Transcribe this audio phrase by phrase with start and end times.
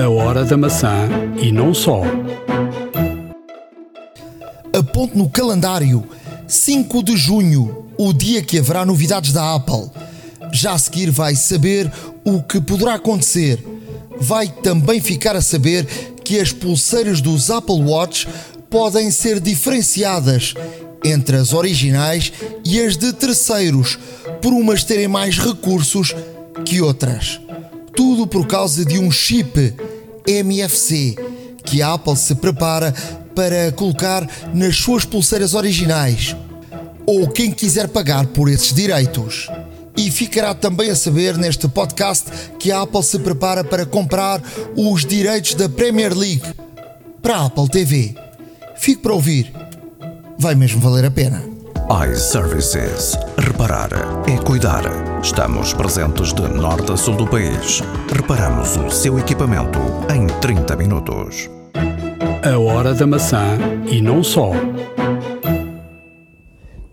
[0.00, 1.10] A hora da maçã
[1.42, 2.00] e não só.
[4.72, 6.08] Aponte no calendário
[6.48, 9.90] 5 de junho, o dia que haverá novidades da Apple.
[10.54, 11.92] Já a seguir vai saber
[12.24, 13.62] o que poderá acontecer.
[14.18, 15.84] Vai também ficar a saber
[16.24, 18.26] que as pulseiras dos Apple Watch
[18.70, 20.54] podem ser diferenciadas
[21.04, 22.32] entre as originais
[22.64, 23.98] e as de terceiros,
[24.40, 26.14] por umas terem mais recursos
[26.64, 27.38] que outras.
[27.94, 29.74] Tudo por causa de um chip
[30.26, 31.16] MFC
[31.64, 32.94] que a Apple se prepara
[33.34, 36.34] para colocar nas suas pulseiras originais.
[37.06, 39.48] Ou quem quiser pagar por esses direitos.
[39.96, 42.26] E ficará também a saber neste podcast
[42.58, 44.42] que a Apple se prepara para comprar
[44.76, 46.42] os direitos da Premier League
[47.20, 48.14] para a Apple TV.
[48.76, 49.52] Fique para ouvir.
[50.38, 51.50] Vai mesmo valer a pena
[51.90, 53.16] iServices.
[53.40, 53.90] Reparar
[54.28, 54.82] é cuidar.
[55.22, 57.80] Estamos presentes de norte a sul do país.
[58.12, 59.78] Reparamos o seu equipamento
[60.14, 61.48] em 30 minutos.
[62.44, 63.58] A hora da maçã
[63.90, 64.50] e não só.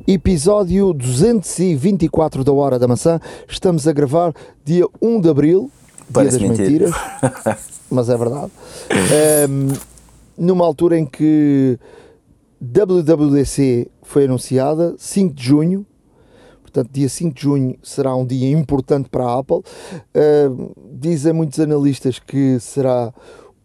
[0.08, 3.20] Episódio 224 da Hora da Maçã.
[3.48, 5.70] Estamos a gravar dia 1 de Abril,
[6.14, 6.86] Parece dia das mentira.
[6.86, 7.58] mentiras,
[7.92, 8.52] mas é verdade.
[8.89, 9.73] Ehm,
[10.38, 11.78] numa altura em que
[12.61, 15.86] WWDC foi anunciada, 5 de junho,
[16.78, 19.61] portanto, dia 5 de junho será um dia importante para a Apple.
[20.14, 23.11] Ehm, dizem muitos analistas que será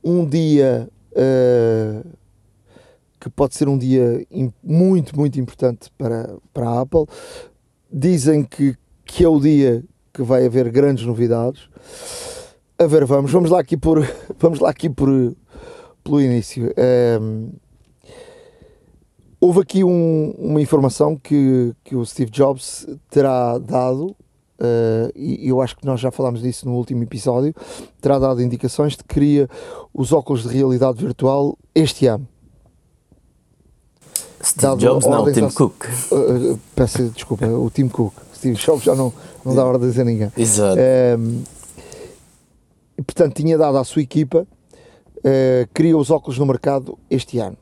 [0.03, 2.03] um dia eh,
[3.21, 4.27] que pode ser um dia
[4.65, 7.05] muito, muito importante para, para a Apple.
[7.93, 8.75] Dizem que,
[9.05, 11.69] que é o dia que vai haver grandes novidades.
[12.79, 14.01] A ver, vamos, vamos lá aqui por,
[14.41, 15.09] vamos lá aqui por,
[16.03, 16.73] pelo início.
[16.77, 17.51] Ehm,
[19.43, 24.15] houve aqui um- uma informação que, que o Steve Jobs terá dado,
[24.61, 27.53] eh, e eu acho que nós já falámos disso no último episódio,
[28.01, 29.49] terá dado indicações de que queria
[29.93, 32.29] os óculos de realidade virtual este ano.
[34.45, 35.85] Steve Dado Jobs, não, Tim Cook.
[36.11, 38.15] Uh, uh, peço desculpa, o Tim Cook.
[38.35, 39.13] Steve Jobs já não,
[39.45, 40.33] não dá ordens a ninguém.
[40.37, 40.79] Exato.
[41.19, 41.43] Um,
[42.99, 44.47] e, portanto, tinha dado à sua equipa,
[45.19, 47.57] uh, queria os óculos no mercado este ano.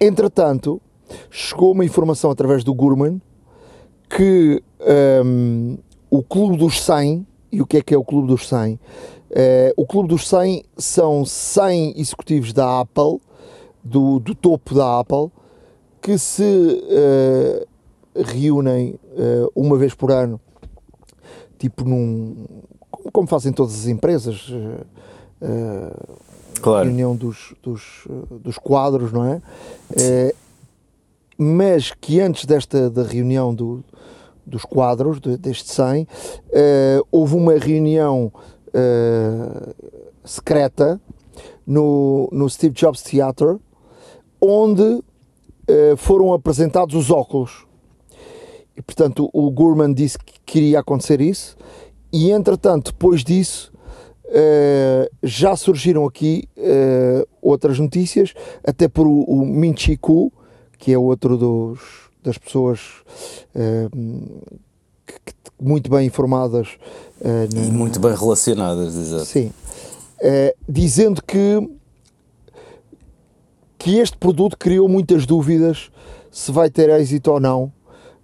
[0.00, 0.80] Entretanto,
[1.30, 3.20] chegou uma informação através do Gurman
[4.08, 4.62] que
[5.24, 5.78] um,
[6.10, 8.74] o Clube dos 100, e o que é que é o Clube dos 100?
[8.74, 8.78] Uh,
[9.76, 13.20] o Clube dos 100 são 100 executivos da Apple,
[13.82, 15.30] do, do topo da Apple,
[16.00, 17.66] que se eh,
[18.14, 20.38] reúnem eh, uma vez por ano,
[21.58, 22.44] tipo num.
[23.10, 24.84] como- fazem todas as empresas, eh,
[25.40, 25.96] eh,
[26.64, 26.86] Claro.
[26.86, 29.42] reunião dos, dos, eh, dos quadros, não é?
[29.94, 30.34] Eh,
[31.36, 33.84] mas que antes desta da reunião do,
[34.46, 36.08] dos quadros, de- deste 100,
[36.50, 38.32] eh, houve uma reunião
[38.72, 39.74] eh,
[40.24, 40.98] secreta
[41.66, 43.58] no, no Steve Jobs Theater,
[44.40, 45.02] onde
[45.96, 47.66] foram apresentados os óculos.
[48.76, 51.56] E, portanto, o Gurman disse que queria acontecer isso,
[52.12, 53.72] e entretanto, depois disso,
[54.26, 58.34] eh, já surgiram aqui eh, outras notícias,
[58.66, 60.32] até por o, o Min Chi Kuo,
[60.78, 61.80] que é outro dos,
[62.22, 62.80] das pessoas
[63.54, 63.88] eh,
[65.06, 66.68] que- que- muito bem informadas
[67.22, 69.24] E muito bem relacionadas, exato.
[69.24, 69.50] Sim.
[70.68, 71.70] Dizendo que,
[73.78, 75.90] que este produto criou muitas dúvidas
[76.30, 77.72] se vai ter êxito ou não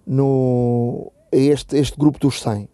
[0.07, 2.69] no, este, este grupo dos 100.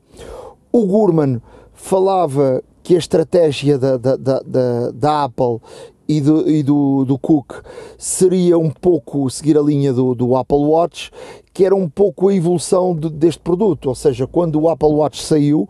[0.72, 1.40] O Gurman
[1.74, 5.58] falava que a estratégia da, da, da, da, da Apple
[6.06, 7.54] e, do, e do, do Cook
[7.98, 11.10] seria um pouco seguir a linha do, do Apple Watch,
[11.52, 13.86] que era um pouco a evolução de- deste produto.
[13.88, 15.68] Ou seja, quando o Apple Watch saiu,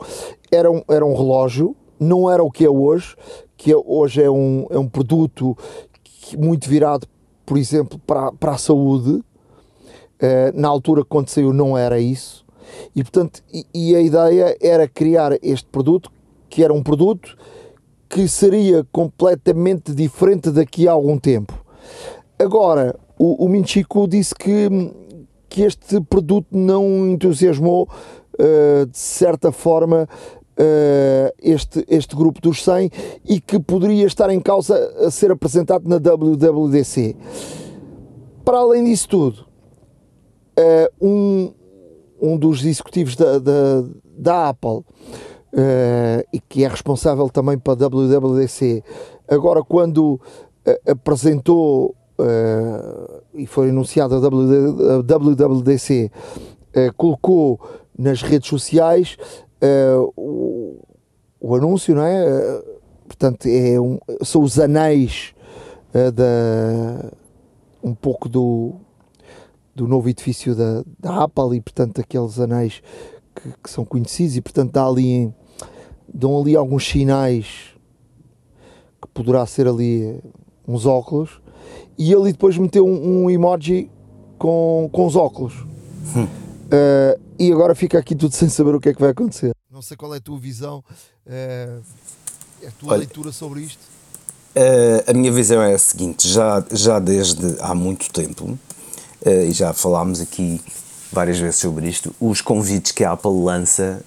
[0.52, 3.16] era um, era um relógio, não era o que é hoje,
[3.56, 5.56] que hoje é um, é um produto
[6.04, 7.06] que- muito virado,
[7.46, 9.24] por exemplo, para, para a saúde.
[10.20, 12.44] Eh, na altura quando saiu não era isso
[12.94, 16.10] e portanto e, e a ideia era criar este produto
[16.56, 17.36] que era um produto
[18.08, 21.52] que seria completamente diferente daqui a algum tempo.
[22.38, 24.66] Agora o, o Minchiku disse que,
[25.50, 27.86] que este produto não entusiasmou
[28.38, 30.08] eh, de certa forma
[30.56, 32.90] eh, este, este grupo dos 100
[33.28, 37.16] e que poderia estar em causa a ser apresentado na WWDC
[38.42, 39.46] para além disso tudo
[40.56, 41.52] eh, um,
[42.18, 43.84] um dos executivos da, da,
[44.16, 44.82] da Apple
[45.56, 48.84] eh, e que é responsável também para a WWDC,
[49.26, 50.20] agora quando
[50.66, 54.54] eh, apresentou eh, e foi anunciada a WD
[54.92, 56.10] a WWDC,
[56.96, 57.58] colocou
[57.98, 59.16] nas redes sociais
[60.14, 60.76] o,
[61.40, 62.62] o anúncio, não é?
[63.06, 65.32] Portanto, é um, são os anéis
[65.94, 67.10] uh, da,
[67.82, 68.74] um pouco do,
[69.74, 72.82] do novo edifício da, da Apple e, portanto, aqueles anéis
[73.34, 75.32] que, que são conhecidos e, portanto, dá ali,
[76.16, 77.46] dão ali alguns sinais
[79.00, 80.18] que poderá ser ali
[80.66, 81.42] uns óculos
[81.98, 83.90] e ele depois meteu um, um emoji
[84.38, 85.52] com, com os óculos.
[86.16, 86.24] Hum.
[86.24, 89.52] Uh, e agora fica aqui tudo sem saber o que é que vai acontecer.
[89.70, 90.82] Não sei qual é a tua visão,
[91.26, 91.82] uh,
[92.66, 93.82] a tua Olha, leitura sobre isto.
[94.56, 98.58] Uh, a minha visão é a seguinte: já, já desde há muito tempo,
[99.24, 100.62] e já falámos aqui
[101.16, 104.02] várias vezes sobre isto, os convites que a Apple lança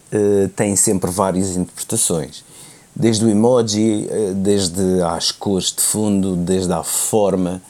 [0.56, 2.46] têm sempre várias interpretações.
[2.96, 7.62] Desde o emoji, desde as cores de fundo, desde a forma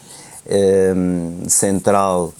[1.47, 2.33] central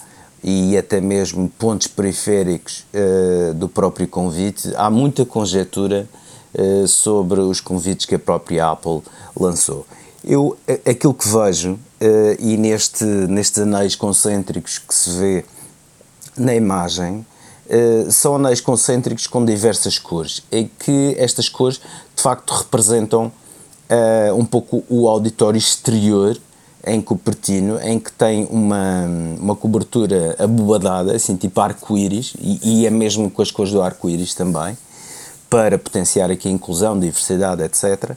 [0.43, 4.71] e até mesmo pontos periféricos uh, do próprio convite.
[4.75, 6.07] Há muita conjetura
[6.53, 9.01] uh, sobre os convites que a própria Apple
[9.37, 9.85] lançou.
[10.23, 10.57] Eu,
[10.89, 11.79] aquilo que vejo, uh,
[12.39, 15.45] e neste, nestes anéis concêntricos que se vê
[16.39, 17.25] na imagem,
[18.09, 21.79] são anéis concêntricos com diversas cores, e que estas cores
[22.15, 23.31] de facto representam
[24.35, 26.35] um pouco o auditório exterior
[26.85, 29.05] em Cupertino, em que tem uma,
[29.39, 34.33] uma cobertura abobadada, assim, tipo arco-íris, e, e, é mesmo com as cores do arco-íris
[34.33, 34.77] também,
[35.49, 38.15] para potenciar aqui a inclusão, diversidade, etc.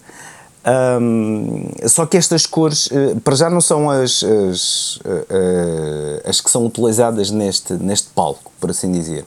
[0.64, 6.50] Um, só que estas cores, uh, para já não são as, as, uh, as que
[6.50, 9.24] são utilizadas neste, neste palco, por assim dizer.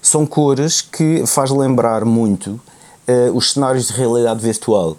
[0.00, 2.60] São cores que faz lembrar muito
[3.34, 4.96] os cenários de realidade virtual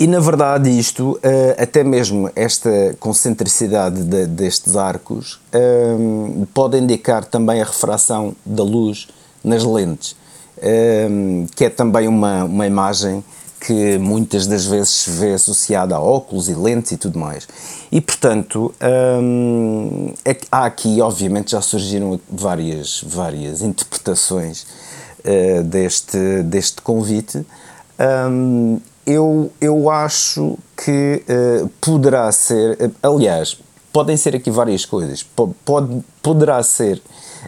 [0.00, 7.22] e na verdade, isto, eh, até mesmo esta concentricidade de, destes arcos, um, pode indicar
[7.22, 9.08] também a refração da luz
[9.44, 10.16] nas lentes,
[11.10, 13.22] um, que é também uma, uma imagem
[13.60, 17.46] que muitas das vezes se vê associada a óculos e lentes e tudo mais.
[17.92, 24.66] E portanto, um, ehm, é, há aqui, obviamente, já surgiram várias, várias interpretações
[25.20, 27.44] uh, deste, deste convite.
[27.98, 33.58] Um, eu, eu acho que uh, poderá ser, aliás,
[33.92, 35.22] podem ser aqui várias coisas.
[35.64, 37.02] Pode, poderá ser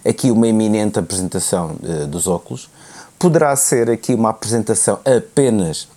[0.04, 2.68] aqui uma eminente apresentação uh, dos óculos,
[3.18, 5.88] poderá ser aqui uma apresentação apenas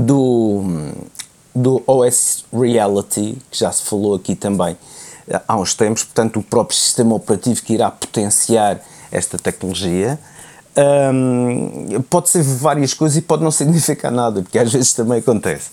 [0.00, 0.62] do,
[1.54, 4.76] do OS Reality, que já se falou aqui também
[5.46, 8.80] há uns tempos, portanto, o próprio sistema operativo que irá potenciar
[9.10, 10.18] esta tecnologia.
[10.76, 15.70] Um, pode ser várias coisas e pode não significar nada, porque às vezes também acontece.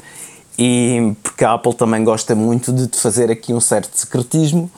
[0.58, 4.70] E porque a Apple também gosta muito de fazer aqui um certo secretismo,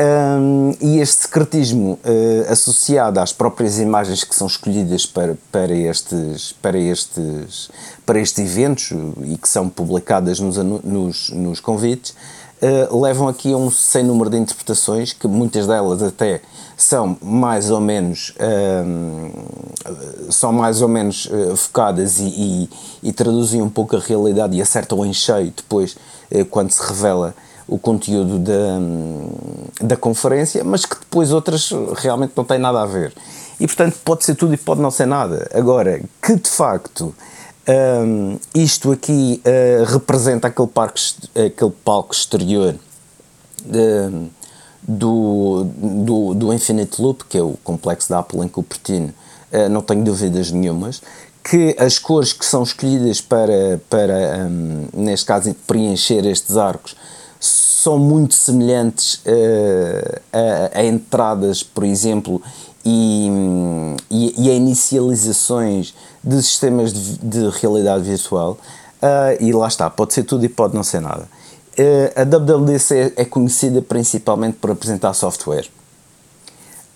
[0.00, 6.52] um, e este secretismo uh, associado às próprias imagens que são escolhidas para, para, estes,
[6.52, 7.70] para, estes,
[8.06, 8.92] para estes eventos
[9.24, 12.14] e que são publicadas nos, nos, nos convites,
[12.62, 16.40] uh, levam aqui a um sem número de interpretações, que muitas delas até
[16.76, 22.70] são mais ou menos uh, são mais ou menos uh, focadas e, e,
[23.02, 25.96] e, traduzem um pouco a realidade e acertam em cheio depois
[26.48, 27.34] quando se revela
[27.70, 28.80] o conteúdo da,
[29.80, 33.14] da conferência, mas que depois outras realmente não têm nada a ver.
[33.60, 35.48] E portanto pode ser tudo e pode não ser nada.
[35.54, 37.14] Agora, que de facto
[37.68, 41.00] um, isto aqui uh, representa aquele, parque,
[41.34, 42.74] aquele palco exterior
[44.82, 49.14] do, do, do Infinite Loop, que é o complexo da Apple em Cupertino,
[49.52, 51.00] uh, não tenho dúvidas nenhumas,
[51.44, 56.96] que as cores que são escolhidas para, para um, neste caso, preencher estes arcos
[57.80, 62.42] são muito semelhantes uh, a, a, entradas, por exemplo,
[62.84, 63.26] e,
[64.10, 68.58] e, e, a inicializações de sistemas de, de realidade virtual.
[69.02, 71.26] Uh, e lá está, pode ser tudo e pode não ser nada.
[71.78, 75.66] Uh, a WWDC é conhecida principalmente por apresentar software.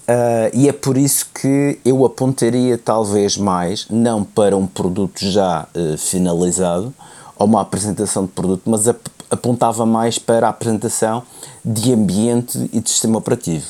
[0.07, 5.67] Uh, e é por isso que eu apontaria talvez mais, não para um produto já
[5.97, 6.93] finalizado
[7.38, 8.99] ou uma apresentação de produto, mas ap
[9.35, 11.23] apontava mais para a apresentação
[11.64, 13.67] de ambiente e de sistema operativo.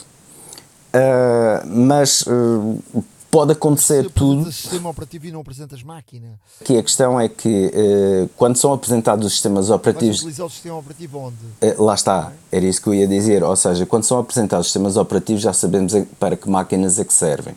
[0.94, 2.24] Uh, mas
[3.34, 4.52] pode acontecer tudo.
[4.52, 6.38] sistema operativo e não apresentas máquina.
[6.60, 10.22] Aqui a questão é que uh, quando são apresentados os sistemas operativos.
[10.22, 11.36] Vais utilizar o sistema operativo onde?
[11.60, 13.42] Uh, lá está, era isso que eu ia dizer.
[13.42, 17.12] Ou seja, quando são apresentados os sistemas operativos já sabemos para que máquinas é que
[17.12, 17.56] servem.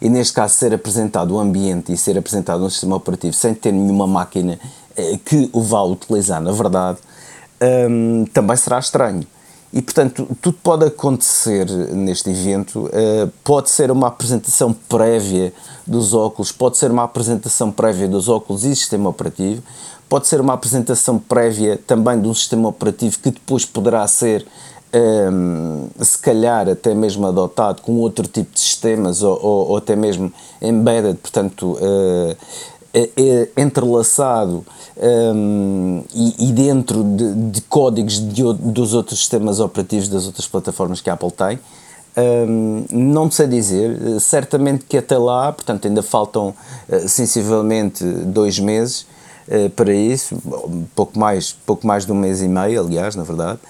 [0.00, 3.72] E neste caso, ser apresentado o ambiente e ser apresentado um sistema operativo sem ter
[3.72, 4.58] nenhuma máquina
[4.96, 6.98] uh, que o vá utilizar, na verdade,
[7.62, 9.26] um, também será estranho.
[9.72, 12.86] E portanto, tudo pode acontecer neste evento.
[12.86, 15.52] Uh, pode ser uma apresentação prévia
[15.86, 19.62] dos óculos, pode ser uma apresentação prévia dos óculos e sistema operativo,
[20.08, 24.44] pode ser uma apresentação prévia também de um sistema operativo que depois poderá ser
[24.92, 29.94] um, se calhar até mesmo adotado com outro tipo de sistemas ou, ou, ou até
[29.94, 32.36] mesmo embedded, portanto uh,
[33.56, 34.64] entrelaçado
[34.96, 41.00] um, e, e, dentro de, de códigos de, dos outros sistemas operativos das outras plataformas
[41.00, 41.58] que a Apple tem.
[42.16, 46.52] Um, não sei dizer, certamente que até lá, portanto, ainda faltam
[46.88, 49.06] uh, sensivelmente dois meses
[49.46, 50.36] uh, para isso,
[50.94, 53.60] pouco mais, pouco mais de um mês e meio, aliás, na verdade.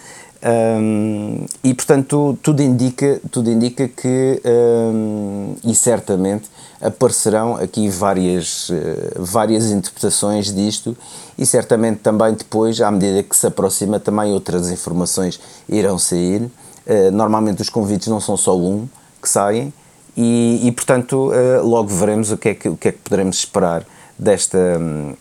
[0.42, 6.48] Um, e portanto tudo indica, tudo indica que um, e certamente
[6.80, 10.96] aparecerão aqui várias, uh, várias interpretações disto
[11.36, 16.50] e certamente também depois, à medida que se aproxima, também outras informações irão sair.
[16.86, 18.88] Uh, normalmente os convites não são só um
[19.20, 19.70] que saem
[20.16, 23.36] e, e portanto uh, logo veremos o que, é que, o que é que poderemos
[23.36, 23.84] esperar
[24.18, 24.56] desta.
[24.58, 25.14] Um,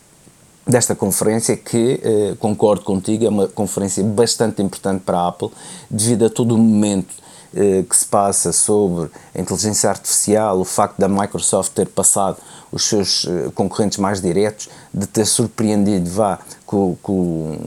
[0.70, 5.50] desta conferência que, eh, concordo contigo, é uma conferência bastante importante para a Apple,
[5.90, 7.16] devido a todo o momento
[7.56, 12.38] eh, que se passa sobre a inteligência artificial, o facto da Microsoft ter passado
[12.72, 17.58] os seus eh, concorrentes mais diretos, de ter surpreendido vá, com, com,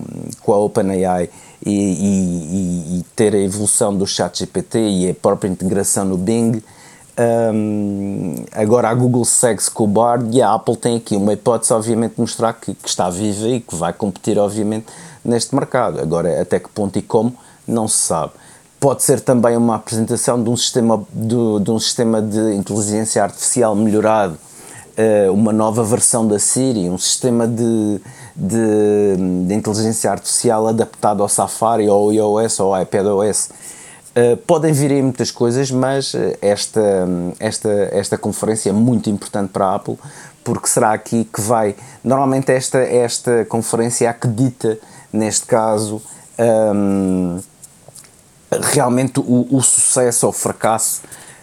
[0.41, 1.29] com a OpenAI
[1.67, 6.63] e, e, e, ter a evolução do ChatGPT e a própria integração no Bing,
[7.19, 11.73] um, agora a Google segue-se com o Bard e a Apple tem aqui uma hipótese,
[11.73, 14.87] obviamente, de mostrar que, que, está viva e que vai competir, obviamente,
[15.25, 16.01] neste mercado.
[16.01, 18.33] Agora, até que ponto e como, não se sabe.
[18.81, 23.77] Pode ser também uma apresentação de um sistema de, de um sistema de inteligência artificial
[23.77, 24.37] melhorado,
[24.99, 28.01] uh, uma nova versão da Siri, um sistema de,
[28.35, 33.51] de, de inteligência artificial adaptado ao Safari, ou ao iOS ou ao iPadOS
[34.15, 36.81] Uh, podem vir aí muitas coisas, mas eh, esta,
[37.41, 39.97] esta, esta conferência é muito importante para a Apple
[40.45, 41.75] porque será aqui que vai.
[42.05, 44.79] Normalmente, esta, esta conferência acredita,
[45.13, 46.03] neste caso,
[46.75, 47.41] um,
[48.51, 51.01] realmente o, o sucesso ou fracasso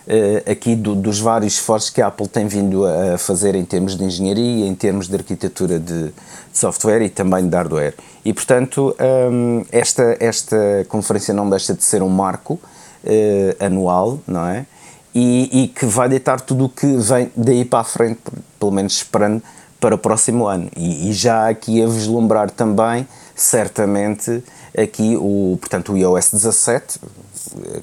[0.07, 3.95] uh, aqui do, dos vários esforços que a Apple tem vindo a fazer em termos
[3.95, 6.11] de engenharia, em termos de arquitetura de,
[6.59, 7.95] software e também de hardware.
[8.23, 8.95] E, portanto,
[9.31, 14.65] um, esta, esta conferência não deixa de ser um marco uh, anual, não é?
[15.13, 18.21] E, e, que vai deitar tudo o que vem daí para a frente,
[18.59, 19.41] pelo menos esperando
[19.79, 20.69] para o próximo ano.
[20.75, 24.43] E, e já aqui a vislumbrar também, certamente,
[24.77, 26.99] aqui o, portanto, o iOS 17,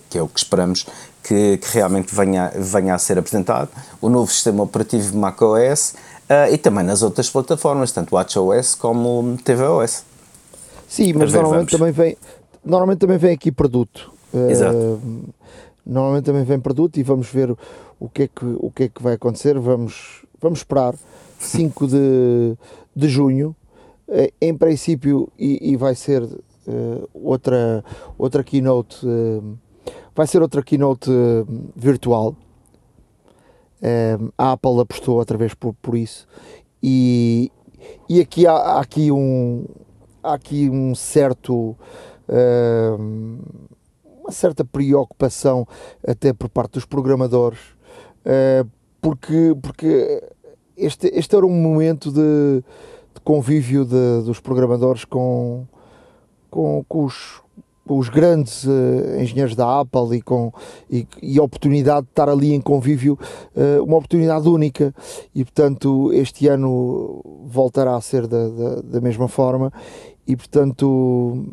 [0.08, 0.86] que é o que esperamos
[1.26, 3.68] que, que realmente venha, venha a ser apresentado,
[4.00, 5.94] o novo sistema operativo macOS
[6.30, 10.04] uh, e também nas outras plataformas, tanto WatchOS como tvOS.
[10.88, 12.16] Sim, mas normalmente também, vem,
[12.64, 14.12] normalmente também vem aqui produto.
[14.48, 14.76] Exato.
[14.76, 15.24] Uh,
[15.84, 17.56] normalmente também vem produto e vamos ver
[17.98, 19.58] o que é que, o que, é que vai acontecer.
[19.58, 20.94] Vamos, vamos esperar
[21.40, 22.56] 5 de,
[22.94, 23.54] de junho.
[24.06, 26.22] Uh, em princípio, e, e vai ser
[27.14, 27.84] outra,
[28.18, 29.06] outra keynote
[30.14, 32.34] Vai ser outra keynote uh, virtual.
[33.80, 36.26] Uh, a Apple apostou outra vez por, por isso.
[36.82, 37.50] E,
[38.08, 39.66] e aqui há, há, aqui um
[40.22, 41.76] há aqui um certo
[42.28, 42.96] uh,
[44.20, 45.66] uma certa preocupação
[46.06, 47.60] até por parte dos programadores
[49.00, 50.20] porque porque
[50.76, 52.62] este, este era um momento de,
[53.14, 55.66] de convívio de, dos programadores com,
[56.50, 57.40] com, com, os,
[57.88, 60.52] os grandes uh, engenheiros da Apple e com
[60.90, 63.18] e, e, a oportunidade de estar ali em convívio,
[63.54, 64.94] uh, uma oportunidade única.
[65.34, 69.72] E portanto este ano voltará a ser da, da, da mesma forma.
[70.26, 71.46] E portanto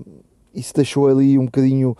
[0.54, 1.92] isso deixou ali um bocadinho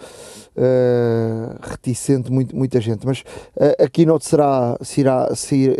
[0.56, 3.22] uh, reticente muito, muita gente, mas
[3.56, 5.74] uh, a keynote será, será, será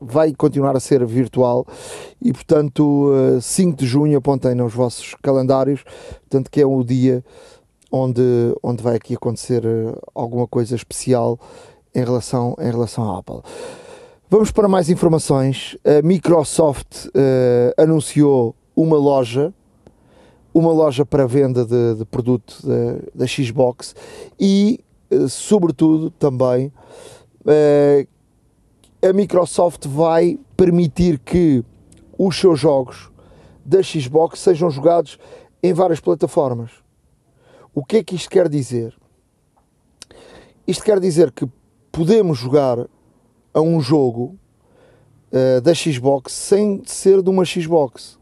[0.00, 1.66] vai continuar a ser virtual.
[2.22, 5.82] E portanto 5 de junho apontem nos vossos calendários,
[6.20, 7.24] portanto que é o dia
[7.90, 8.22] onde,
[8.62, 11.38] onde vai aqui acontecer eh, alguma coisa especial
[11.94, 13.40] em relação, em relação à Apple.
[14.30, 15.76] Vamos para mais informações.
[15.84, 19.54] A Microsoft uh, anunciou uma loja,
[20.52, 22.62] uma loja para venda de, de produto
[23.14, 23.94] da, Xbox
[24.38, 24.80] e,
[25.10, 26.70] uh, sobretudo, também
[27.46, 28.06] uh,
[29.00, 31.64] a Microsoft vai permitir que
[32.18, 33.10] os seus jogos
[33.64, 35.18] da Xbox sejam jogados
[35.62, 36.70] em várias plataformas.
[37.78, 38.92] O que é que isto quer dizer?
[40.66, 41.48] Isto quer dizer que
[41.92, 42.76] podemos jogar
[43.54, 44.36] a um jogo
[45.30, 48.18] uh, da Xbox sem ser de uma Xbox.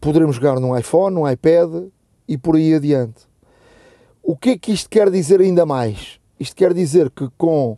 [0.00, 1.88] Poderemos jogar num iPhone, num iPad
[2.28, 3.26] e por aí adiante.
[4.22, 6.20] O que é que isto quer dizer ainda mais?
[6.38, 7.76] Isto quer dizer que com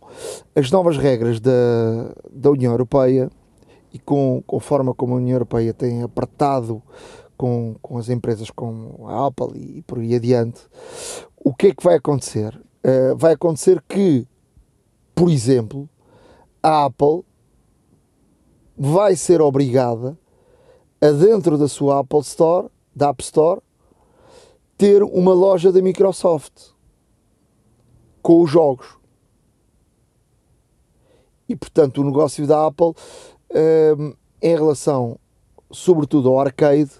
[0.55, 3.31] as novas regras da, da União Europeia
[3.91, 6.83] e com, com a forma como a União Europeia tem apertado
[7.39, 10.59] com, com as empresas como a Apple e por aí adiante,
[11.37, 12.53] o que é que vai acontecer?
[12.83, 14.27] Uh, vai acontecer que,
[15.15, 15.89] por exemplo,
[16.61, 17.23] a Apple
[18.77, 20.19] vai ser obrigada
[20.99, 23.61] a dentro da sua Apple Store, da App Store,
[24.77, 26.71] ter uma loja da Microsoft
[28.21, 28.97] com os jogos.
[31.47, 32.93] E portanto o negócio da Apple
[33.97, 35.17] um, em relação
[35.71, 36.91] sobretudo ao arcade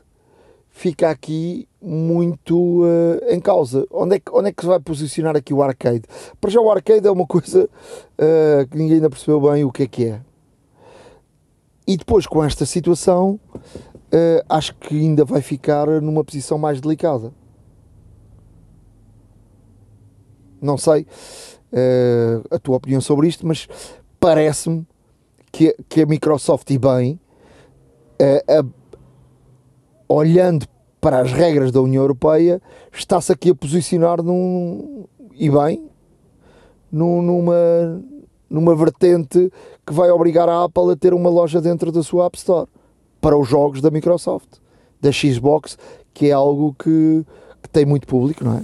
[0.80, 3.86] fica aqui muito uh, em causa.
[3.92, 6.04] Onde é, que, onde é que se vai posicionar aqui o arcade?
[6.40, 9.84] Para já o arcade é uma coisa uh, que ninguém ainda percebeu bem o que
[9.84, 10.22] é que é.
[11.86, 17.34] E depois com esta situação uh, acho que ainda vai ficar numa posição mais delicada.
[20.62, 21.06] Não sei
[22.50, 23.68] a tua opinião sobre isto, mas
[24.20, 24.88] parece-me
[25.52, 27.20] que, que a Microsoft, e bem,
[28.20, 28.79] uh,
[30.10, 30.66] olhando
[31.00, 32.62] para as regras da União Europeia,
[32.92, 35.88] está-se aqui a posicionar num, e bem,
[36.92, 38.02] num, numa,
[38.50, 39.52] numa vertente
[39.86, 42.68] que vai obrigar a Apple a ter uma loja dentro da sua App Store
[43.22, 44.58] para os jogos da Microsoft,
[45.00, 45.78] da Xbox,
[46.14, 47.26] que é algo que,
[47.62, 48.64] que tem muito público, não é?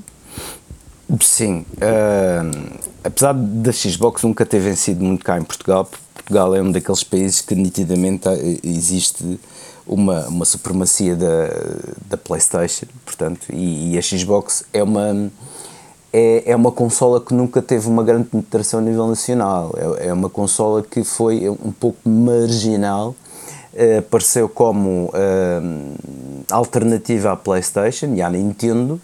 [1.21, 6.71] Sim, uh, apesar da Xbox nunca ter vencido muito cá em Portugal, Portugal é um
[6.71, 8.27] daqueles países que nitidamente
[8.63, 9.39] existe
[9.87, 11.49] uma, uma supremacia da,
[12.09, 15.31] da PlayStation, portanto, e, e, a Xbox é uma
[16.11, 20.13] é, é uma consola que nunca teve uma grande penetração a nível nacional, é, é
[20.13, 23.15] uma consola que foi um pouco marginal,
[23.73, 25.95] uh, apareceu como uh,
[26.49, 28.99] alternativa à PlayStation e à Nintendo,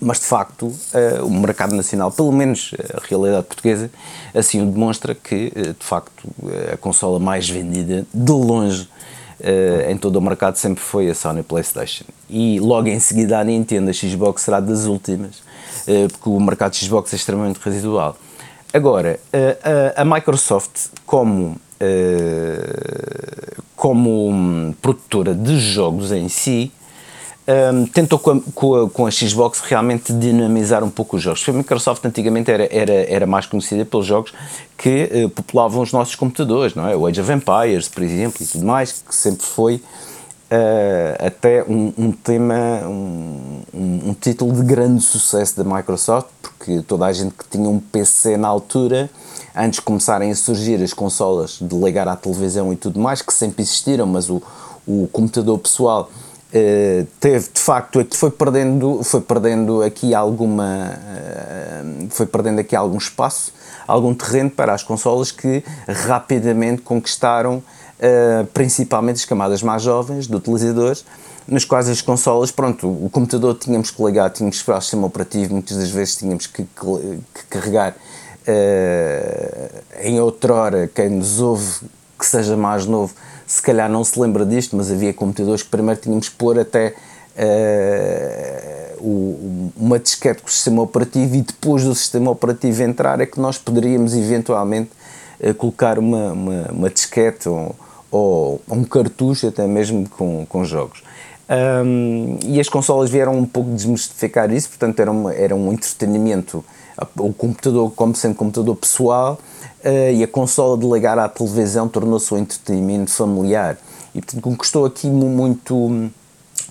[0.00, 3.90] mas de facto uh, o mercado nacional, pelo menos a realidade portuguesa,
[4.34, 6.26] assim o demonstra que uh, de facto
[6.72, 8.88] a consola mais vendida de longe
[9.40, 13.44] uh, em todo o mercado sempre foi a Sony PlayStation e logo em seguida a
[13.44, 15.42] Nintendo, a Xbox será das últimas,
[16.12, 18.16] porque o mercado Xbox é extremamente residual.
[18.72, 19.18] Agora,
[19.96, 21.56] a Microsoft como
[23.80, 26.70] como hum, produtora de jogos em si,
[27.48, 31.44] um, tentou com a, com, a, com a, Xbox realmente dinamizar um pouco os jogos.
[31.48, 34.32] A Microsoft antigamente era, era, era mais conhecida pelos jogos
[34.76, 36.96] que uh, populavam os nossos computadores, não é?
[36.96, 39.76] O Age of Empires, por exemplo, e tudo mais, que sempre foi
[40.50, 47.06] uh, até um, um tema, um, um, título de grande sucesso da Microsoft, porque toda
[47.06, 49.10] a gente que tinha um PC na altura,
[49.56, 53.32] antes de começarem a surgir as consolas de ligar à televisão e tudo mais, que
[53.32, 54.42] sempre existiram, mas o,
[54.86, 56.10] o computador pessoal
[56.52, 62.98] Uh, teve de facto foi perdendo foi perdendo aqui alguma uh, foi perdendo aqui algum
[62.98, 63.52] espaço
[63.86, 70.34] algum terreno para as consolas que rapidamente conquistaram uh, principalmente as camadas mais jovens de
[70.34, 71.04] utilizadores
[71.46, 75.06] nas quais as consolas pronto o computador tínhamos que ligar tínhamos que esperar o sistema
[75.06, 77.94] operativo muitas das vezes tínhamos que, que, que carregar
[80.02, 81.86] em outrora quem nos ouve
[82.20, 83.12] que seja mais novo
[83.50, 86.94] se calhar não se lembra disto, mas havia computadores que primeiro tínhamos que pôr até
[87.36, 93.26] uh, o, uma disquete com o sistema operativo e depois do sistema operativo entrar é
[93.26, 94.90] que nós poderíamos eventualmente
[95.40, 97.74] uh, colocar uma, uma, uma disquete ou,
[98.08, 101.02] ou, um cartucho até mesmo com, com jogos.
[101.50, 106.64] Um, e as consolas vieram um pouco desmistificar isso, portanto era, uma, era um entretenimento,
[107.18, 109.36] o computador como sendo computador pessoal,
[109.84, 113.76] uh, e a consola de ligar à televisão tornou-se um entretenimento familiar.
[114.14, 116.10] E portanto conquistou aqui muito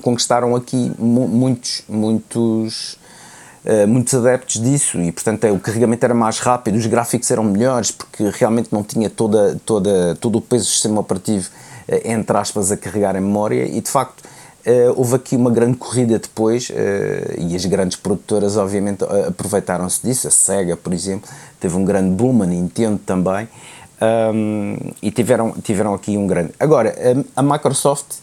[0.01, 2.93] conquistaram aqui muitos muitos
[3.65, 4.97] uh, muitos adeptos disso.
[5.01, 8.81] E portanto é, o carregamento era mais rápido os gráficos eram melhores porque realmente não
[8.81, 11.49] tinha toda toda todo o peso do sistema operativo
[11.89, 13.65] uh, entre aspas a carregar em memória.
[13.65, 14.23] E de facto
[14.69, 16.73] Uh, houve aqui uma grande corrida depois uh,
[17.39, 21.27] e as grandes produtoras obviamente aproveitaram-se disso, a SEGA por exemplo
[21.59, 23.47] teve um grande boom, a Nintendo também
[24.01, 26.53] um, e tiveram, tiveram aqui um grande...
[26.59, 26.95] Agora,
[27.35, 28.17] a, a Microsoft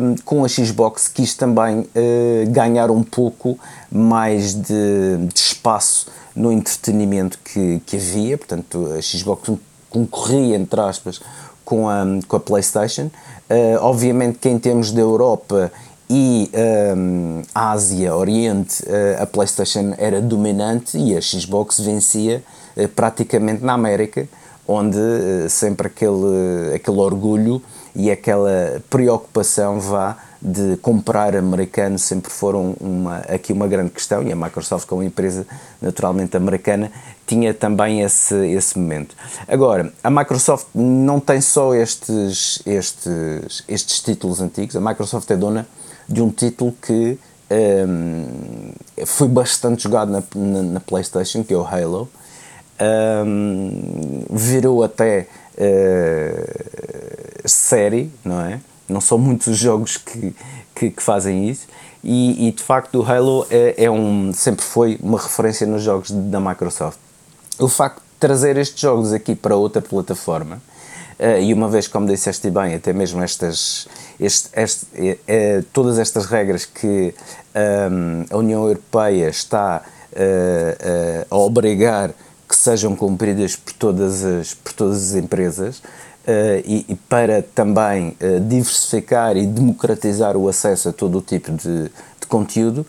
[0.00, 3.58] um, com a Xbox quis também uh, ganhar um pouco
[3.90, 9.50] mais de, de, espaço no entretenimento que, que havia, portanto a Xbox
[9.90, 11.20] concorria entre aspas
[11.64, 13.10] com a, com a PlayStation.
[13.50, 15.70] Uh, obviamente que em termos da Europa
[16.08, 16.50] e
[16.96, 22.42] um, Ásia, Oriente, uh, a PlayStation era dominante e a Xbox vencia
[22.76, 24.26] uh, praticamente na América,
[24.66, 24.98] onde
[25.50, 27.60] sempre aquele, aquele orgulho
[27.94, 34.30] e aquela preocupação vá de comprar americano sempre foram uma, aqui uma grande questão e
[34.30, 35.46] a Microsoft como empresa
[35.80, 36.90] naturalmente americana
[37.26, 39.14] tinha também esse, esse momento.
[39.48, 45.66] Agora, a Microsoft não tem só estes, estes, estes títulos antigos, a Microsoft é dona
[46.08, 47.18] de um título que
[47.50, 48.72] um,
[49.06, 52.08] foi bastante jogado na, na, na, PlayStation, que é o Halo.
[53.26, 58.60] Um, virou até uh, série, não é?
[58.88, 60.34] Não são muitos os jogos que,
[60.74, 61.66] que, que fazem isso.
[62.02, 66.10] E, e, de facto o Halo é, é, um, sempre foi uma referência nos jogos
[66.10, 66.98] da Microsoft.
[67.58, 70.60] O facto de trazer estes jogos aqui para outra plataforma,
[71.20, 73.86] uh, e uma vez, como disseste bem, até mesmo estas,
[74.18, 77.14] este, este, uh, todas estas regras que
[77.54, 82.10] um, a União Europeia está uh, a obrigar
[82.48, 85.82] que sejam cumpridas por todas as, por todas as empresas,
[86.24, 91.52] Uh, e, e, para também uh, diversificar e democratizar o acesso a todo o tipo
[91.52, 92.86] de, de conteúdo,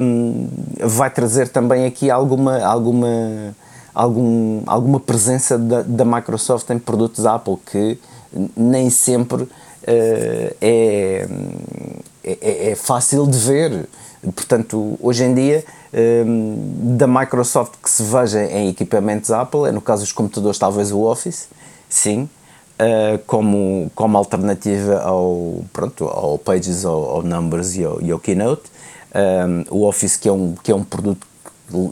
[0.00, 3.52] um, ehm, vai trazer também aqui alguma, alguma,
[3.98, 7.98] algum, alguma presença da, da Microsoft em produtos Apple que
[8.56, 9.50] nem sempre uh,
[10.60, 11.28] é,
[12.22, 13.88] é, é, fácil de ver.
[14.34, 19.72] Portanto, hoje em dia, um, ehm, da Microsoft que se veja em equipamentos Apple, é
[19.72, 21.48] no caso dos computadores, talvez o Office,
[21.88, 22.28] sim,
[22.78, 28.18] uh, como, como alternativa ao, pronto, ao Pages, ao, ao Numbers e ao, e ao
[28.18, 28.64] Keynote.
[29.14, 31.26] Um, o Office, que é, um, que é um produto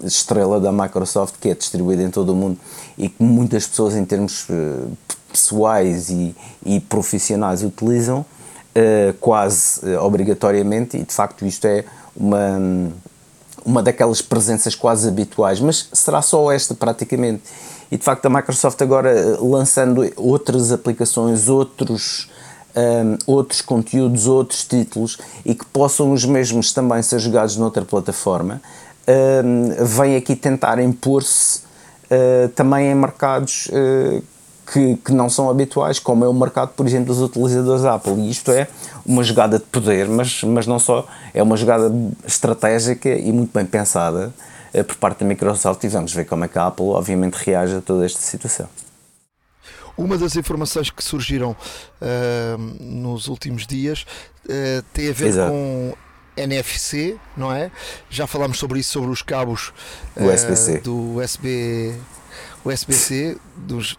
[0.04, 2.58] estrela da Microsoft, que é distribuído em todo o mundo
[2.96, 4.90] e que muitas pessoas, em termos uh,
[5.30, 6.34] pessoais e,
[6.64, 11.84] e profissionais, utilizam uh, quase obrigatoriamente, e de facto isto é
[12.14, 12.58] uma
[13.66, 17.42] uma daquelas presenças quase habituais, mas será só esta praticamente.
[17.90, 22.28] E de facto a Microsoft agora eh, lançando outras aplicações, outros,
[22.76, 27.84] um, ehm, outros conteúdos, outros títulos e que possam os mesmos também ser jogados noutra
[27.84, 28.62] plataforma,
[29.08, 31.60] um, ehm, vem aqui tentar impor-se
[32.10, 34.22] uh, também em mercados uh,
[34.72, 38.14] que, que não são habituais, como é o mercado, por exemplo, dos utilizadores Apple.
[38.14, 38.66] E isto é
[39.04, 41.92] uma jogada de poder, mas, mas não só, é uma jogada
[42.26, 44.32] estratégica e muito bem pensada
[44.74, 47.76] uh, por parte da Microsoft e vamos ver como é que a Apple, obviamente, reage
[47.76, 48.68] a toda esta situação.
[49.96, 54.04] Uma das informações que surgiram uh, nos últimos dias
[54.44, 55.50] uh, tem a ver Exato.
[55.50, 55.94] com
[56.36, 57.70] NFC, não é?
[58.10, 59.72] Já falámos sobre isso, sobre os cabos
[60.16, 61.94] uh, do USB
[62.64, 63.96] USB-C dos,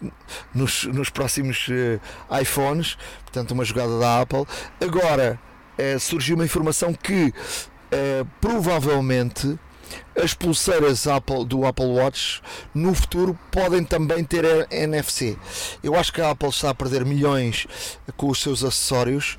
[0.54, 4.46] nos, nos próximos uh, iPhones, portanto, uma jogada da Apple.
[4.80, 5.38] Agora
[5.78, 7.32] uh, surgiu uma informação que
[8.38, 9.58] provavelmente
[10.14, 12.42] as pulseiras Apple, do Apple Watch
[12.74, 15.38] no futuro podem também ter NFC.
[15.82, 17.66] Eu acho que a Apple está a perder milhões
[18.14, 19.38] com os seus acessórios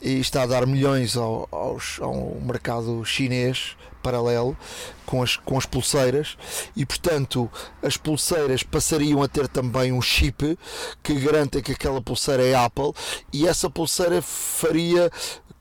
[0.00, 4.56] e está a dar milhões ao, aos, ao mercado chinês paralelo
[5.04, 6.36] com as, com as pulseiras.
[6.76, 7.50] E portanto
[7.82, 10.58] as pulseiras passariam a ter também um chip
[11.02, 12.92] que garanta que aquela pulseira é Apple.
[13.32, 15.10] E essa pulseira faria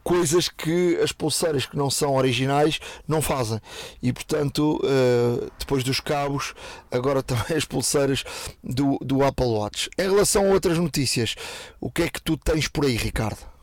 [0.03, 3.59] coisas que as pulseiras que não são originais não fazem.
[4.01, 6.53] E portanto eh, depois dos cabos
[6.89, 8.23] agora também as pulseiras
[8.63, 9.89] do, do Apple Watch.
[9.97, 11.35] Em relação a outras notícias
[11.81, 13.56] o que é que tu tens por aí Ricardo?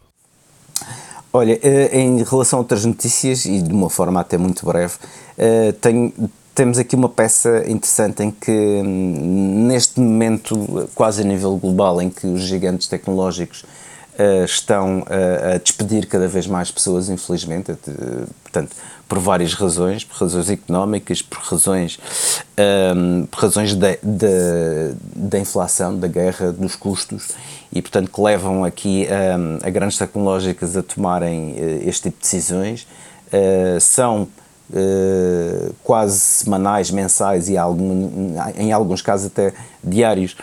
[1.33, 4.95] Olha, eh, em relação a outras notícias, e de uma forma até muito breve,
[5.37, 6.13] eh, tenho,
[6.55, 12.09] temos aqui uma peça interessante em que, hum, neste momento, quase a nível global, em
[12.09, 13.65] que os gigantes tecnológicos
[14.18, 17.72] eh, estão a despedir cada vez mais pessoas, infelizmente,
[18.42, 18.77] portanto,
[19.09, 21.98] por várias razões, por razões económicas, por razões,
[22.96, 27.29] um, por razões da, inflação, da guerra, dos custos,
[27.72, 32.22] e portanto que levam aqui um, a grandes tecnológicas a tomarem uh, este tipo de
[32.22, 32.87] decisões.
[33.33, 34.29] Uh, são
[34.70, 40.35] Uh, quase semanais, mensais e algum, em alguns casos até diários,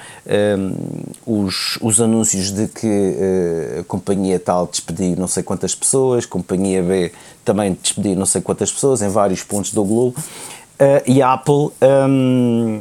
[1.25, 6.83] os, os anúncios de que uh, a companhia tal despediu não sei quantas pessoas, companhia
[6.83, 7.11] B
[7.43, 10.19] também despediu não sei quantas pessoas em vários pontos do globo.
[10.19, 12.79] Uh, e a Apple, um,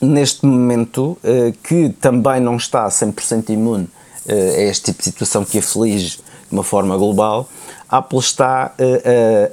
[0.00, 1.16] neste momento,
[1.62, 3.88] que também não está 100% imune
[4.28, 6.18] a este tipo de situação que aflige
[6.54, 7.48] de uma forma global,
[7.88, 8.72] a Apple está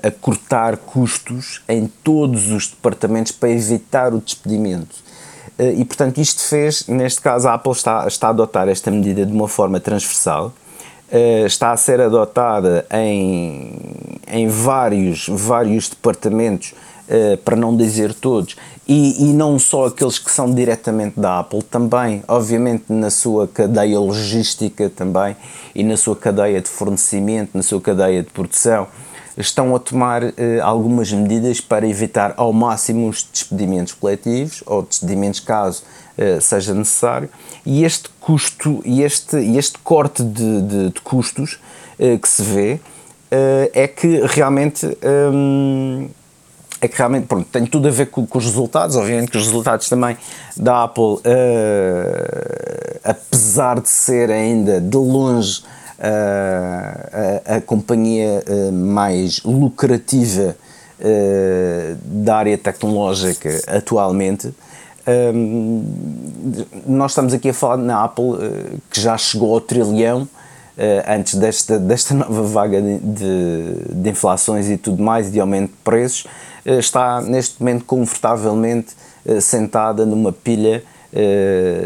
[0.03, 4.95] a, a cortar custos em todos os departamentos para evitar o despedimento.
[5.59, 9.31] E, portanto, isto fez, neste caso, a Apple está, está a adotar esta medida de
[9.31, 10.53] uma forma transversal,
[11.45, 13.77] está a ser adotada em,
[14.27, 16.73] em vários, vários departamentos
[17.11, 18.55] uh, para não dizer todos,
[18.87, 23.99] e, e, não só aqueles que são diretamente da Apple, também, obviamente, na sua cadeia
[23.99, 25.35] logística também
[25.75, 28.87] e na sua cadeia de fornecimento, na sua cadeia de produção,
[29.37, 35.39] estão a tomar uh, algumas medidas para evitar ao máximo os despedimentos coletivos ou despedimentos
[35.39, 35.83] caso
[36.17, 37.29] uh, seja necessário.
[37.65, 41.59] E este custo e este, este corte de, de, de custos
[41.99, 42.79] uh, que se vê
[43.73, 44.85] é que realmente
[45.31, 46.09] um,
[46.81, 49.45] é que realmente pronto, tem tudo a ver com, com, os resultados, obviamente que os
[49.45, 50.17] resultados também
[50.57, 51.19] da Apple,
[53.03, 55.63] apesar de ser ainda de longe
[55.99, 60.55] a, a, companhia eh, mais lucrativa
[62.05, 64.53] da área tecnológica atualmente.
[66.85, 70.27] nós estamos aqui a falar na Apple que já chegou ao trilhão
[71.07, 75.77] antes desta, desta nova vaga de, de, de inflações e tudo mais, de aumento de
[75.83, 76.27] preços,
[76.65, 78.93] está neste momento confortavelmente
[79.39, 80.83] sentada numa pilha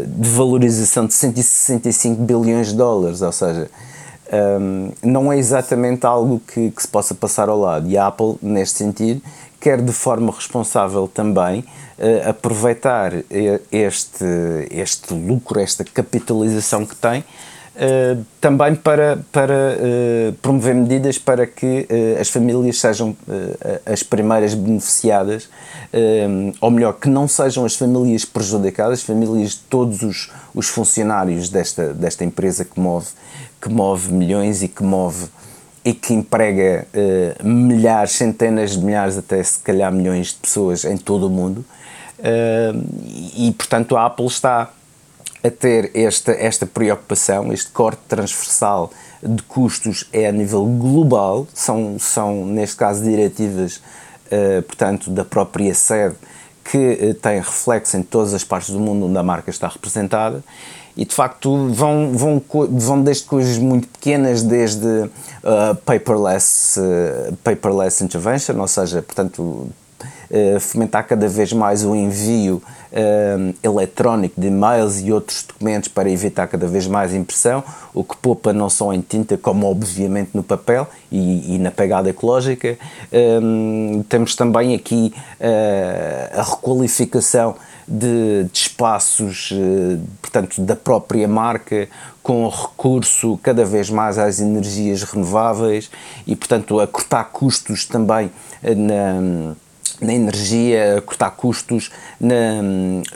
[0.06, 3.70] de valorização de 165 bilhões de dólares, ou seja,
[4.32, 7.88] um, não é exatamente algo que, que, se possa passar ao lado.
[7.88, 9.22] E a Apple, neste sentido,
[9.60, 13.12] quer de forma responsável também uh, aproveitar
[13.70, 14.24] este,
[14.70, 17.24] este lucro, esta capitalização que tem,
[17.76, 23.14] Uh, também para, para uh, promover medidas para que uh, as famílias sejam
[23.84, 25.50] as primeiras beneficiadas,
[26.60, 31.50] ou melhor, que não sejam as famílias prejudicadas, as famílias de todos os, os funcionários
[31.50, 33.08] desta, desta empresa que move
[33.60, 35.26] que move milhões e que move
[35.84, 36.86] e que emprega
[37.42, 41.64] milhares, centenas de milhares, até se calhar milhões de pessoas em todo o mundo.
[43.36, 44.70] E, portanto, a Apple está
[45.46, 48.90] a ter esta, esta preocupação, este corte transversal
[49.22, 53.76] de custos é a nível global, são, são neste caso, diretivas,
[54.26, 56.16] uh, portanto, da própria sede,
[56.64, 60.42] que tem reflexo em todas as partes do mundo onde a marca está representada.
[60.96, 68.02] E de facto vão, vão, vão desde coisas muito pequenas, desde uh, paperless, uh, paperless
[68.02, 69.70] intervention, ou seja, portanto, uh,
[70.60, 72.62] fomentar cada vez mais o envio
[72.96, 77.62] uh, eletrónico de e-mails e outros documentos para evitar cada vez mais impressão,
[77.94, 82.08] o que poupa não só em tinta, como obviamente no papel e, e na pegada
[82.08, 82.78] ecológica.
[83.12, 87.54] Um, temos também aqui uh, a requalificação
[87.86, 91.88] de, de espaços, uh, portanto, da própria marca,
[92.22, 95.88] com recurso cada vez mais às energias renováveis
[96.26, 98.32] e, portanto, a cortar custos também
[98.64, 99.54] na
[100.00, 102.62] na energia, cortar custos, na,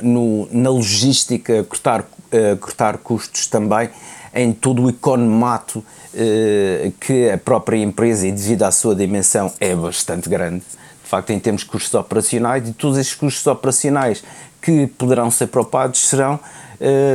[0.01, 3.91] no, na logística, cortar, uh, cortar custos também
[4.35, 9.75] em todo o economato uh, que a própria empresa, e devido à sua dimensão, é
[9.75, 10.63] bastante grande.
[11.03, 14.23] De facto, em termos de custos operacionais, e todos esses custos operacionais
[14.63, 16.39] que poderão ser poupados serão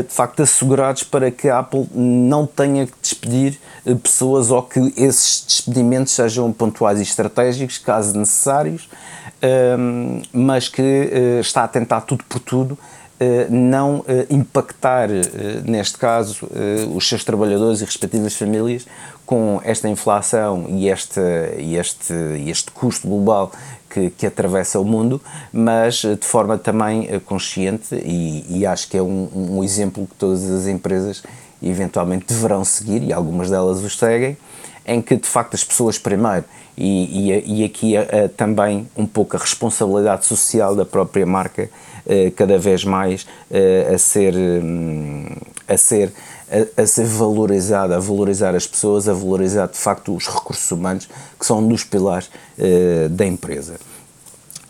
[0.07, 3.59] de facto assegurados para que a Apple não tenha que despedir
[4.03, 8.87] pessoas ou que esses despedimentos sejam pontuais e estratégicos, caso necessários,
[10.31, 12.77] mas que uh, está a tentar tudo por tudo
[13.49, 15.07] não impactar,
[15.63, 16.49] neste caso,
[16.93, 18.85] os seus trabalhadores e respectivas famílias
[19.25, 21.21] com esta inflação e este,
[21.57, 22.13] este,
[22.45, 23.51] este custo global
[23.95, 25.21] que, que atravessa o mundo,
[25.53, 30.51] mas de forma também consciente e, e, acho que é um, um exemplo que todas
[30.51, 31.23] as empresas
[31.63, 34.35] eventualmente deverão seguir e algumas delas os seguem,
[34.85, 36.43] em que de facto as pessoas primeiro
[36.77, 37.93] e, e, e aqui
[38.35, 41.69] também um pouco a responsabilidade social da própria marca
[42.35, 43.25] cada vez mais
[43.91, 45.25] a ser um,
[45.67, 46.11] a ser
[46.49, 51.07] a, a, ser valorizada, a valorizar as pessoas, a valorizar de facto os recursos humanos
[51.39, 53.75] que são um dos pilares uh, da empresa.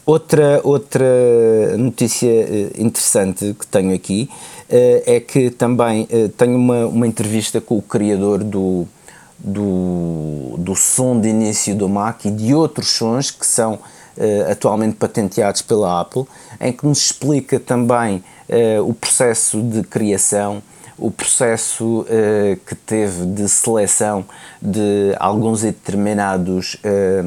[0.05, 1.05] Outra, outra
[1.77, 2.29] notícia
[2.77, 4.29] interessante que tenho aqui
[4.69, 6.07] é que também
[6.37, 8.87] tenho uma, uma entrevista com o criador do,
[9.39, 14.95] do, do som de início do Mac e de outros sons que são uh, atualmente
[14.95, 16.25] patenteados pela Apple,
[16.59, 18.23] em que nos explica também uh,
[18.85, 20.61] o processo de criação,
[20.97, 24.25] o processo uh, que teve de seleção
[24.61, 26.77] de alguns determinados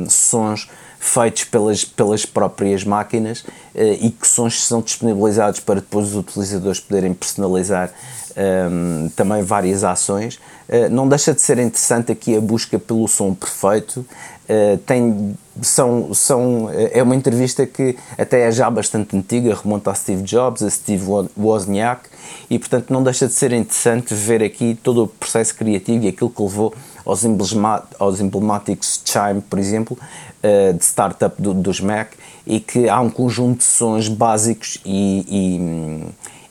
[0.08, 6.80] sons feitos pelas, pelas próprias máquinas e que sons são disponibilizados para depois os utilizadores
[6.80, 7.92] poderem personalizar
[8.38, 10.36] um, também várias ações.
[10.68, 14.06] Uh, não deixa de ser interessante aqui a busca pelo som perfeito.
[14.48, 19.94] Uh, tem, são, são, é uma entrevista que até é já bastante antiga, remonta a
[19.94, 21.04] Steve Jobs, a Steve
[21.36, 22.08] Wozniak,
[22.48, 26.30] e portanto não deixa de ser interessante ver aqui todo o processo criativo e aquilo
[26.30, 29.98] que levou aos emblemáticos Chime, por exemplo,
[30.42, 32.12] uh, de startup do, dos Mac,
[32.46, 36.04] e que há um conjunto de sons básicos e,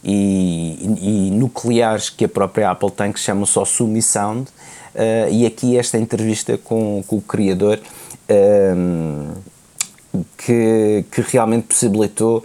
[0.03, 4.49] e, e, e nucleares que a própria Apple tem que chamam só Sumi Sound.
[4.95, 7.79] Uh, e aqui esta entrevista com, com o criador
[8.75, 9.31] um,
[10.37, 12.43] que, que realmente possibilitou uh,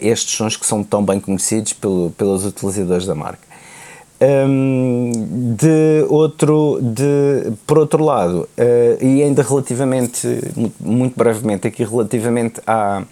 [0.00, 3.46] estes sons que são tão bem conhecidos pelo, pelos utilizadores da marca.
[4.18, 5.12] Um,
[5.58, 10.26] de outro, de, por outro lado, uh, e ainda relativamente,
[10.80, 13.02] muito, brevemente, aqui relativamente à,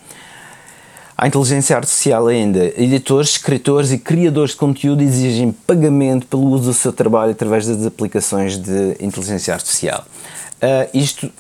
[1.15, 6.75] à inteligência artificial ainda, editores, escritores e criadores de conteúdo exigem pagamento pelo uso do
[6.75, 10.07] seu trabalho através das aplicações de inteligência artificial.
[10.57, 11.31] Uh, isto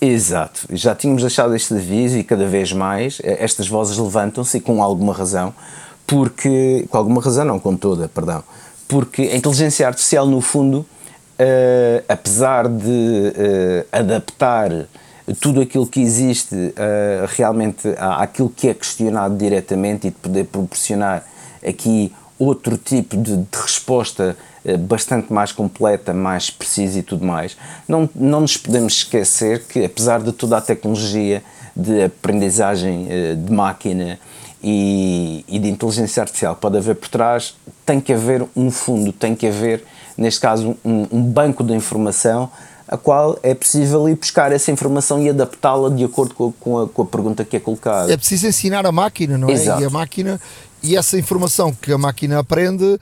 [0.00, 4.82] Exato, já tínhamos deixado este aviso e cada vez mais eh, estas vozes levantam-se com
[4.82, 5.54] alguma razão,
[6.06, 8.44] porque, com alguma razão não, com toda, perdão,
[8.88, 14.86] porque a inteligência artificial no fundo, uh, apesar de uh, adaptar
[15.40, 20.44] tudo aquilo que existe uh, realmente à, àquilo que é questionado diretamente e de poder
[20.44, 21.24] proporcionar
[21.66, 24.36] aqui outro tipo de, de resposta
[24.80, 27.56] bastante mais completa, mais precisa e tudo mais.
[27.86, 31.40] Não, não nos podemos esquecer que, apesar de toda a tecnologia
[31.74, 33.06] de aprendizagem
[33.44, 34.18] de máquina
[34.62, 39.34] e, e de inteligência artificial pode haver por trás, tem que haver um fundo, tem
[39.34, 39.84] que haver,
[40.16, 42.50] neste caso, um, um banco de informação
[42.88, 46.78] a qual é possível ir buscar essa informação e adaptá-la de acordo com a, com,
[46.78, 48.12] a, com a, pergunta que é colocada.
[48.12, 49.52] É preciso ensinar a máquina, não é?
[49.52, 49.82] Exato.
[49.82, 50.40] E a máquina
[50.82, 52.98] e essa informação que a máquina aprende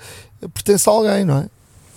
[0.54, 1.46] pertence a alguém, não é?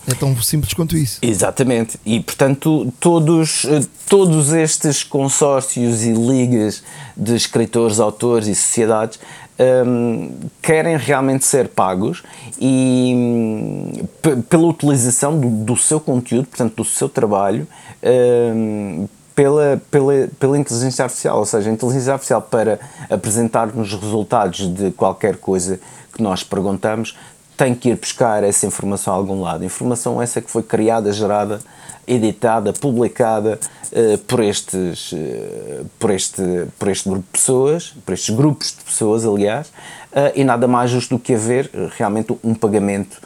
[0.09, 1.19] É tão simples quanto isso.
[1.21, 1.99] Exatamente.
[2.05, 6.81] E, portanto, todos, eh, todos estes consórcios e ligas
[7.15, 9.19] de escritores, autores e sociedades
[9.59, 12.23] um, querem realmente ser pagos
[12.59, 17.67] e um, pela utilização do, do, seu conteúdo, portanto, do seu trabalho,
[18.03, 24.91] um, pela, pela, pela inteligência artificial, ou seja, a inteligência artificial para apresentar-nos resultados de
[24.91, 25.79] qualquer coisa
[26.13, 27.15] que nós perguntamos
[27.55, 29.65] tem que ir buscar essa informação a algum lado.
[29.65, 31.59] Informação essa que foi criada, gerada,
[32.07, 33.59] editada, publicada
[33.91, 36.41] uh, por, estes, uh, por, este,
[36.79, 40.89] por este grupo de pessoas, por estes grupos de pessoas, aliás, uh, e nada mais
[40.89, 43.19] justo do que haver realmente um pagamento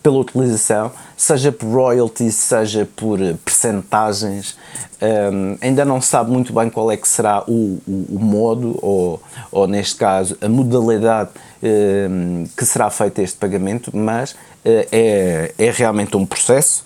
[0.00, 4.56] pela utilização, seja por royalties, seja por percentagens.
[5.02, 8.78] Um, ainda não se sabe muito bem qual é que será o, o, o modo,
[8.80, 14.36] ou, ou neste caso, a modalidade um, que será feito este pagamento, mas uh,
[14.92, 16.84] é, é realmente um processo.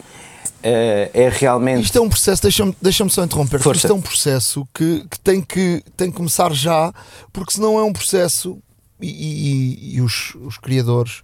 [0.69, 1.85] Uh, é realmente.
[1.85, 3.61] Isto é um processo, deixa-me deixa só interromper.
[3.61, 3.87] Força.
[3.87, 6.93] Isto é um processo que, que, tem que tem que começar já,
[7.33, 8.59] porque senão é um processo
[9.01, 11.23] e, e, e os, os criadores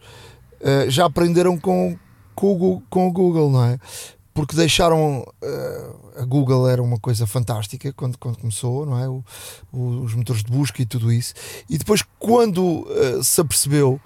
[0.61, 1.99] uh, já aprenderam com,
[2.35, 3.79] com, o, com o Google, não é?
[4.33, 5.21] Porque deixaram.
[5.43, 9.09] Uh, a Google era uma coisa fantástica quando, quando começou, não é?
[9.09, 9.25] O,
[9.73, 11.35] o, os motores de busca e tudo isso.
[11.69, 14.01] E depois, quando uh, se apercebeu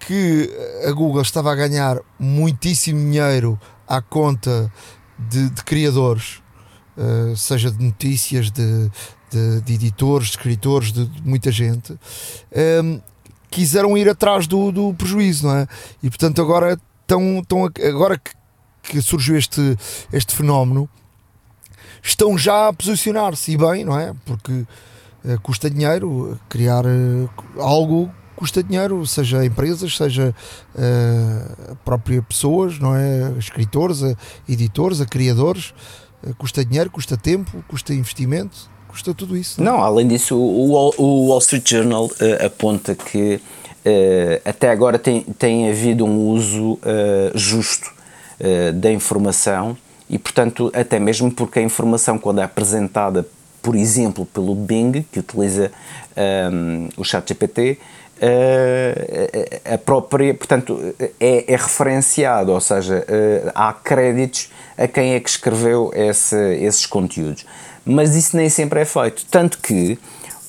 [0.00, 0.50] que
[0.86, 4.72] a Google estava a ganhar muitíssimo dinheiro à conta
[5.18, 6.42] de, de criadores,
[6.96, 8.90] uh, seja de notícias, de,
[9.30, 11.98] de, de, editores, de escritores, de, muita gente, um,
[12.52, 13.00] ehm,
[13.50, 15.68] quiseram ir atrás do, do prejuízo, não é?
[16.02, 18.32] E portanto agora estão agora que,
[18.82, 19.76] que surgiu este,
[20.12, 20.88] este fenómeno,
[22.02, 24.12] estão já a posicionar-se e bem, não é?
[24.24, 30.34] Porque uh, custa dinheiro criar uh, algo custa dinheiro, seja empresas, seja
[30.74, 33.32] uh, própria pessoas, não é?
[33.38, 34.14] Escritores, a
[34.48, 35.74] editores, a criadores,
[36.22, 39.62] uh, custa dinheiro, custa tempo, custa investimento, custa tudo isso.
[39.62, 43.40] Não, não além disso, o, o, Wall Street Journal uh, aponta que
[44.46, 46.78] até agora tem, tem havido um uso
[47.34, 47.92] justo
[48.80, 49.76] da informação
[50.08, 53.26] e, portanto, até mesmo porque a informação, quando é apresentada,
[53.62, 55.72] por exemplo, pelo Bing, que utiliza
[56.52, 58.03] um, o ChatGPT, uh,
[59.72, 63.04] a própria, portanto, é, é referenciado, ou seja,
[63.54, 67.44] há créditos a quem é que escreveu esse, esses conteúdos.
[67.84, 69.26] Mas isso nem sempre é feito.
[69.30, 69.98] Tanto que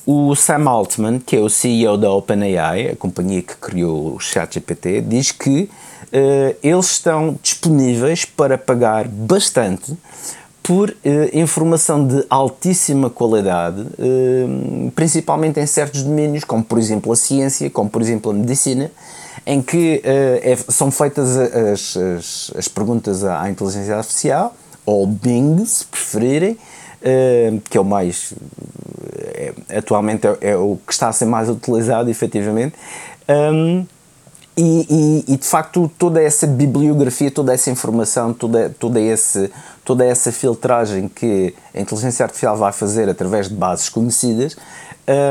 [0.06, 5.00] o Sam Altman, que é o CEO da OpenAI, a companhia que criou o ChatGPT,
[5.00, 5.68] diz que
[6.12, 9.96] uh, eles estão disponíveis para pagar bastante
[10.66, 10.94] por uh,
[11.32, 17.88] informação de altíssima qualidade, uh, principalmente em certos domínios, como por exemplo a ciência, como
[17.88, 18.90] por exemplo a medicina,
[19.46, 25.84] em que é, são feitas as, as, as, perguntas à inteligência artificial, ou Bing, se
[25.84, 26.58] preferirem,
[27.70, 28.34] que é o mais.
[29.16, 32.74] É, atualmente é, é, o que está a ser mais utilizado, efetivamente.
[33.28, 33.86] Um,
[34.56, 34.86] e,
[35.28, 39.52] e, e, de facto toda essa bibliografia, toda essa informação, toda, toda, esse,
[39.86, 44.56] toda essa filtragem que a inteligência artificial vai fazer através de bases conhecidas,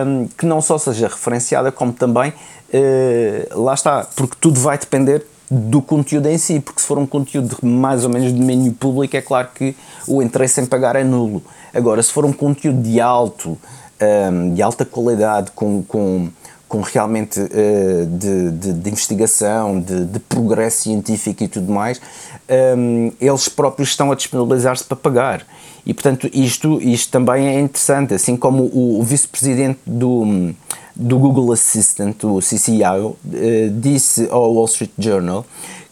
[0.08, 5.28] um, que não só seja referenciada, como também, uh, lá está, porque tudo vai depender
[5.52, 9.18] do conteúdo em si, porque se for um conteúdo mais ou menos de domínio público,
[9.18, 9.76] é claro que
[10.08, 11.44] o interesse em pagar é nulo.
[11.74, 13.58] Agora, se for um conteúdo de alto,
[14.32, 16.30] um, de alta qualidade, com, com
[16.68, 22.00] com realmente uh, de, de, de, investigação, de, de, progresso científico e tudo mais,
[22.50, 25.46] um, ehm, eles próprios estão a disponibilizar-se para pagar.
[25.86, 30.54] E, portanto, isto, isto também é interessante, assim como o, o vice-presidente do,
[30.96, 33.18] do Google Assistant, o CCIO, uh,
[33.80, 35.46] disse ao Wall Street Journal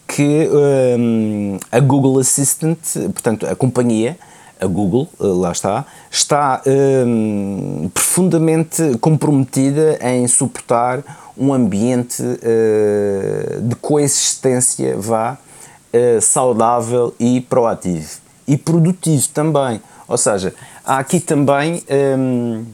[0.07, 2.79] que um, ehm, a Google Assistant,
[3.13, 4.17] portanto, a companhia,
[4.63, 11.03] a Google, eh, lá está, está um, profundamente comprometida em suportar
[11.37, 19.81] um ambiente uh, de coexistência vá uh, saudável e proativo e produtivo também.
[20.07, 20.53] Ou seja,
[20.85, 21.83] há aqui também
[22.17, 22.65] um,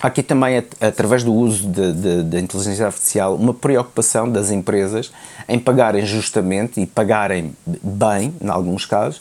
[0.00, 5.12] há aqui também através do uso da inteligência artificial uma preocupação das empresas
[5.48, 9.20] em pagarem justamente e pagarem bem, em alguns casos,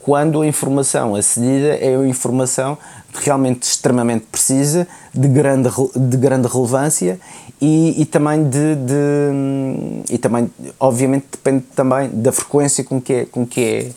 [0.00, 2.78] quando a informação acedida é uma informação
[3.14, 7.18] realmente extremamente precisa, de grande, de grande relevância
[7.60, 13.24] e, e também de, de, e também obviamente depende também da frequência com que é,
[13.24, 13.90] com que é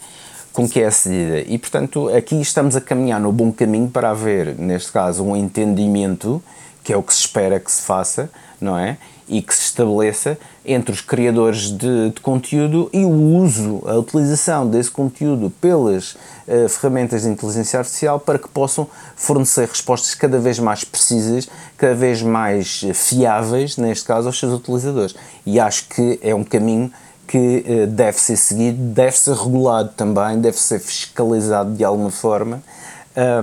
[0.52, 1.42] com que é acedida.
[1.48, 6.42] E portanto aqui estamos a caminhar no bom caminho para haver neste caso um entendimento
[6.84, 8.30] que é o que se espera que se faça
[8.60, 8.98] não é?
[9.28, 10.38] E que se estabeleça
[10.72, 16.14] entre os criadores de, de, conteúdo e o uso, a utilização desse conteúdo pelas
[16.48, 21.96] uh, ferramentas de inteligência artificial para que possam fornecer respostas cada vez mais precisas, cada
[21.96, 25.16] vez mais fiáveis, neste caso, aos seus utilizadores.
[25.44, 26.92] E acho que é um caminho
[27.28, 32.62] que uh, deve ser seguido, deve ser regulado também, deve ser fiscalizado de alguma forma,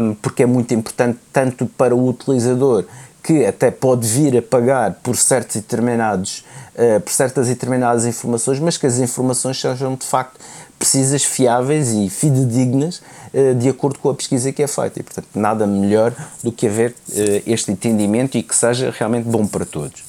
[0.00, 2.84] um, porque é muito importante tanto para o utilizador
[3.26, 6.44] que até pode vir a pagar por certos determinados
[6.76, 10.38] uh, por certas determinadas informações, mas que as informações sejam de facto
[10.78, 13.02] precisas, fiáveis e fidedignas
[13.34, 15.00] uh, de acordo com a pesquisa que é feita.
[15.00, 16.14] E, portanto, nada melhor
[16.44, 20.04] do que haver uh, este entendimento e que seja realmente bom para todos.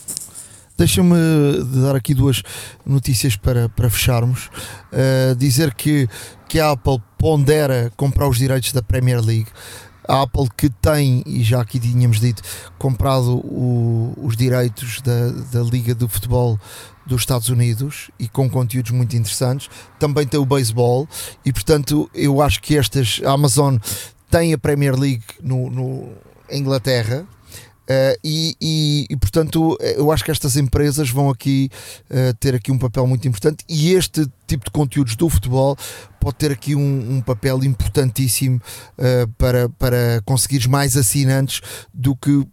[0.77, 1.15] Deixa-me
[1.81, 2.43] dar aqui duas
[2.85, 4.51] notícias para, para fecharmos.
[5.35, 6.07] dizer que,
[6.47, 9.47] que a Apple pondera comprar os direitos da Premier League
[10.07, 12.41] a Apple que tem, e já aqui tínhamos dito,
[12.77, 16.59] comprado o, os direitos da, da Liga de Futebol
[17.05, 21.07] dos Estados Unidos e com conteúdos muito interessantes, também tem o beisebol
[21.45, 23.77] e portanto eu acho que estas, a Amazon
[24.29, 26.09] tem a Premier League no, no
[26.51, 27.25] Inglaterra
[27.87, 31.69] Uh, e, e, e, portanto eu acho que estas empresas vão aqui
[32.11, 35.77] uh, ter aqui um papel muito importante e este tipo de conteúdos do futebol
[36.19, 38.61] pode ter aqui um, um papel importantíssimo
[38.97, 41.61] uh, para, para conseguires mais assinantes
[41.93, 42.45] do que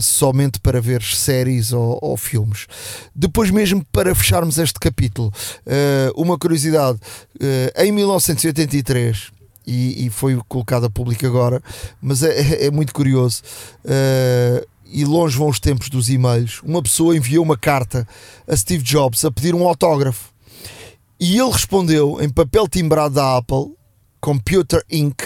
[0.00, 2.66] somente para ver séries ou, ou, filmes.
[3.14, 5.32] Depois, mesmo para fecharmos este capítulo,
[6.16, 6.98] uma curiosidade:
[7.76, 9.30] em 1983
[9.66, 11.62] e, e foi colocado a público agora,
[12.00, 13.42] mas é, é, é muito curioso.
[13.84, 16.60] Uh, e longe vão os tempos dos e-mails.
[16.62, 18.06] Uma pessoa enviou uma carta
[18.46, 20.32] a Steve Jobs a pedir um autógrafo
[21.20, 23.74] e ele respondeu em papel timbrado da Apple,
[24.20, 25.20] Computer Inc.,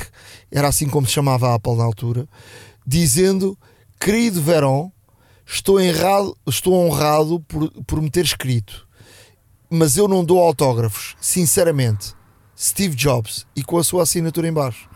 [0.50, 2.28] era assim como se chamava a Apple na altura,
[2.84, 3.56] dizendo:
[4.00, 4.90] Querido Verón,
[5.46, 8.88] estou, honrado, estou honrado por, por me ter escrito,
[9.70, 12.12] mas eu não dou autógrafos, sinceramente.
[12.58, 14.88] Steve Jobs e com a sua assinatura em baixo.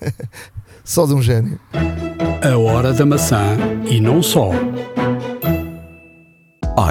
[0.84, 1.58] só de um gênio.
[2.42, 3.56] A hora da maçã
[3.88, 4.50] e não só.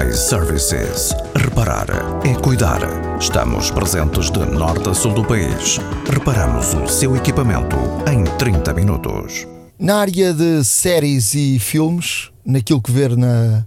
[0.04, 1.14] iServices.
[1.34, 1.86] Reparar
[2.24, 2.80] é cuidar.
[3.18, 5.78] Estamos presentes de norte a sul do país.
[6.12, 7.76] Reparamos o seu equipamento
[8.10, 9.46] em 30 minutos.
[9.78, 13.66] Na área de séries e filmes, naquilo que ver na,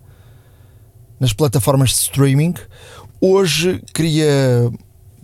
[1.20, 2.54] nas plataformas de streaming,
[3.22, 4.72] hoje queria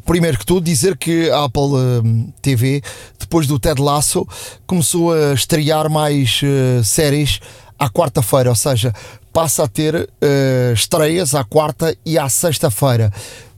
[0.05, 2.81] primeiro que tudo, dizer que a Apple uh, TV,
[3.19, 4.25] depois do Ted Lasso,
[4.65, 7.39] começou a estrear mais uh, séries
[7.77, 8.93] à quarta-feira, ou seja,
[9.33, 13.11] passa a ter uh, estreias à quarta e à sexta-feira,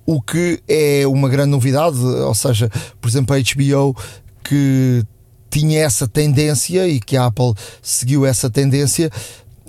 [0.05, 3.95] o que é uma grande novidade, ou seja, por exemplo, a HBO
[4.43, 5.03] que
[5.49, 9.11] tinha essa tendência e que a Apple seguiu essa tendência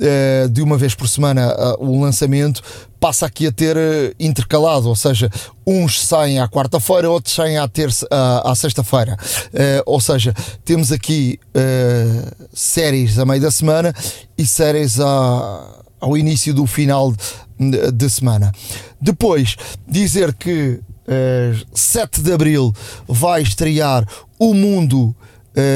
[0.00, 2.62] uh, de uma vez por semana uh, o lançamento
[3.00, 5.30] passa aqui a ter uh, intercalado, ou seja,
[5.66, 9.16] uns saem à quarta-feira, outros saem à, terça, à, à sexta-feira.
[9.46, 10.34] Uh, ou seja,
[10.64, 13.94] temos aqui uh, séries a meio da semana
[14.36, 17.12] e séries à, ao início do final
[17.58, 18.52] de, de semana.
[19.00, 22.72] Depois, dizer que uh, 7 de Abril
[23.06, 24.06] vai estrear
[24.38, 25.14] O Mundo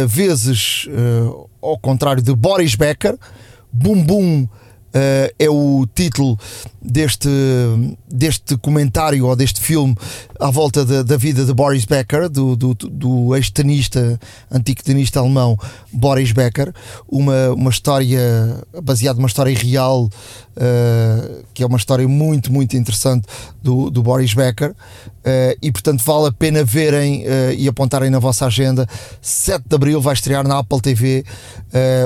[0.07, 0.87] vezes
[1.61, 3.19] ao contrário de Boris Becker,
[3.73, 4.49] Bum Bum
[4.95, 6.39] Uh, é o título
[6.85, 7.29] deste,
[8.11, 9.95] deste comentário ou deste filme
[10.41, 14.19] à volta da, da vida de Boris Becker, do, do, do ex-tenista,
[14.51, 15.57] antigo tenista alemão
[15.93, 16.73] Boris Becker,
[17.09, 18.21] uma, uma história
[18.83, 23.27] baseada numa história real, uh, que é uma história muito, muito interessante
[23.63, 24.71] do, do Boris Becker.
[24.71, 27.25] Uh, e portanto vale a pena verem
[27.57, 28.89] e apontarem na vossa agenda.
[29.21, 31.25] 7 de Abril vai estrear na Apple TV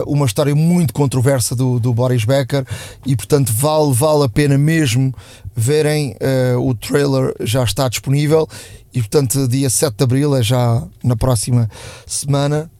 [0.06, 2.64] uma história muito controversa do, do Boris Becker
[3.06, 5.14] e portanto vale, vale a pena mesmo
[5.54, 6.16] verem
[6.54, 8.48] uh, o trailer já está disponível.
[8.92, 11.70] E portanto dia 7 de Abril é já na próxima
[12.06, 12.70] semana.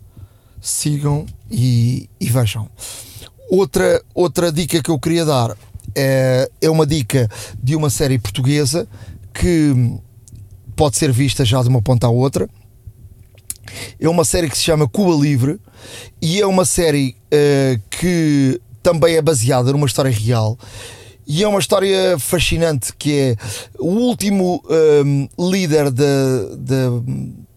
[0.61, 2.69] Sigam e, e vejam.
[3.49, 5.57] Outra, outra dica que eu queria dar
[5.95, 7.29] é, é uma dica
[7.63, 8.89] de uma série portuguesa
[9.33, 9.97] que
[10.75, 12.49] pode ser vista já de uma ponta à outra.
[14.01, 15.61] É uma série que se chama Cuba Livre
[16.21, 20.59] e é uma série uh, que também é baseada numa história real.
[21.27, 23.37] E é uma história fascinante que é
[23.81, 24.63] o último
[25.05, 26.05] um, líder da,
[26.57, 27.03] da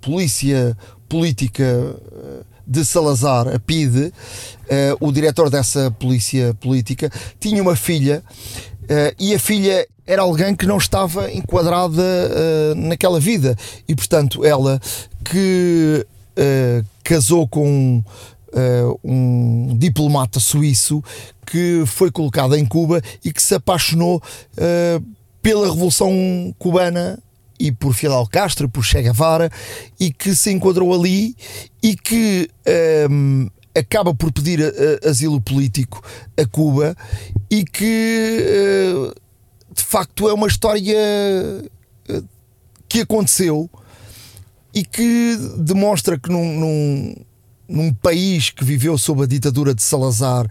[0.01, 0.75] polícia
[1.07, 4.13] política uh, de Salazar, a PIDE, uh,
[4.99, 8.23] o diretor dessa polícia política, tinha uma filha
[8.83, 13.55] uh, e a filha era alguém que não estava enquadrada naquela vida.
[13.87, 14.81] E portanto, ela
[15.23, 16.03] que
[17.03, 18.03] casou com
[18.53, 21.03] uh, um diplomata suíço
[21.45, 25.05] que foi colocado em Cuba e que se apaixonou uh,
[25.41, 27.21] pela Revolução Cubana
[27.59, 29.49] e por Fidel Castro, por Che Guevara,
[29.99, 31.35] e que se enquadrou ali
[31.83, 32.49] e que
[33.09, 34.61] um, eh, acaba por pedir
[35.05, 36.01] asilo político
[36.37, 36.95] a Cuba
[37.51, 38.37] e que
[38.95, 39.13] uh,
[39.73, 40.95] de facto é uma história
[42.87, 43.69] que aconteceu
[44.73, 47.15] e que demonstra que num, num
[47.69, 50.49] num país que viveu sob a ditadura de Salazar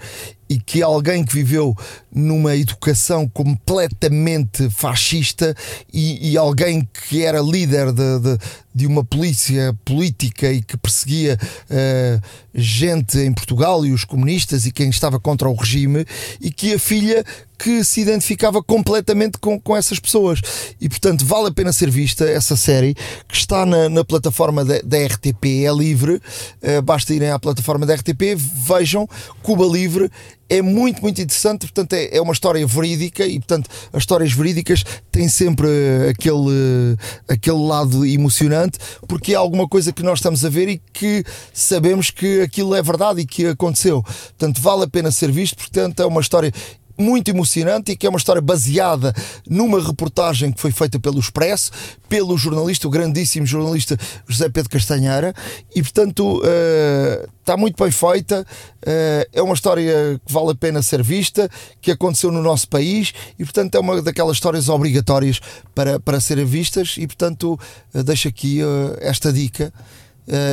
[0.49, 1.77] e que alguém que viveu
[2.13, 5.55] numa educação completamente fascista
[5.93, 8.39] e, e alguém que era líder de, de,
[8.75, 11.39] de, uma polícia política e que perseguia
[11.71, 12.23] uh,
[12.55, 16.05] gente em Portugal e os comunistas e quem estava contra o regime
[16.41, 17.25] e que a filha
[17.59, 20.41] que se identificava completamente com, com essas pessoas.
[20.81, 22.95] E portanto vale a pena ser vista essa série
[23.27, 26.15] que está na, na plataforma da, da, RTP, é livre,
[26.63, 28.37] uh, basta irem à plataforma da RTP,
[28.67, 29.09] vejam
[29.43, 30.11] Cuba Livre
[30.49, 31.61] é muito, muito interessante.
[31.61, 35.69] Portanto, é, é uma história verídica e, portanto, as histórias verídicas têm sempre
[36.11, 36.97] aquele,
[37.29, 42.11] aquele lado emocionante, porque é alguma coisa que nós estamos a ver e que sabemos
[42.11, 44.03] que aquilo é verdade e que aconteceu.
[44.03, 45.57] Portanto, vale a pena ser visto.
[45.57, 46.53] Portanto, é uma história
[46.99, 49.15] muito emocionante e que é uma história baseada
[49.49, 51.71] numa reportagem que foi feita pelo Expresso,
[52.09, 53.97] pelo jornalista, o grandíssimo jornalista
[54.27, 55.33] José Pedro Castanheira,
[55.75, 58.47] e portanto uh, está muito bem feita.
[58.83, 61.49] Uh, é uma história que vale a pena ser vista,
[61.81, 65.41] que aconteceu no nosso país e portanto é uma daquelas histórias obrigatórias
[65.75, 66.97] para, para serem vistas.
[66.99, 67.59] E portanto,
[67.95, 68.61] uh, deixo aqui
[69.01, 69.73] esta dica.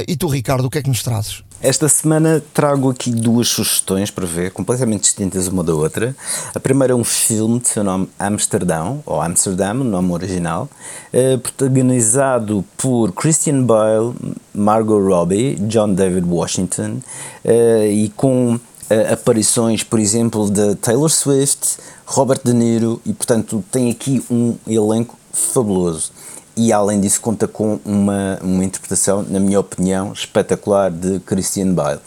[0.07, 1.44] e tu, Ricardo, o que é que nos trazes?
[1.61, 6.15] Esta semana trago aqui duas sugestões para ver, completamente distintas uma da outra.
[6.53, 10.69] A primeira é um filme de seu nome Amsterdão, ou Amsterdam, nome original,
[11.13, 14.13] eh, protagonizado por Christian Bale,
[14.53, 16.97] Margot Robbie, John David Washington,
[17.43, 23.63] eh, e com eh, aparições, por exemplo, de Taylor Swift, Robert De Niro, e portanto
[23.71, 26.11] tem aqui um elenco fabuloso
[26.57, 31.99] e além disso conta com uma, uma interpretação, na minha opinião, espetacular de Christian Bale.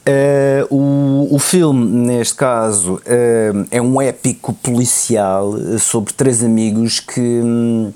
[0.00, 7.20] Uh, o, o filme, neste caso, uh, é um épico policial sobre três amigos que
[7.20, 7.92] hum,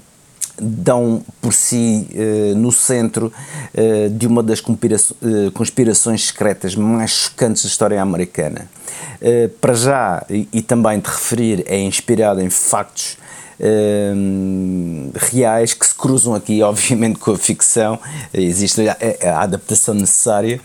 [0.60, 3.32] dão por si uh, no centro
[4.12, 8.68] de uma das conspirações secretas mais chocantes da história americana.
[9.60, 13.16] para já, e, e também de referir, é inspirado em factos
[13.60, 17.98] Ehm, reais que se cruzam aqui, obviamente, com a ficção.
[18.32, 20.60] Existe a, a, adaptação necessária,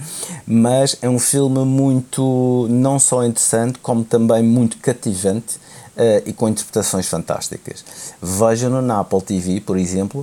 [0.46, 5.58] mas é um filme muito, não só interessante, como também muito cativante
[5.96, 7.86] uh, e com interpretações fantásticas.
[8.22, 10.22] Vejam-no na Apple TV, por exemplo,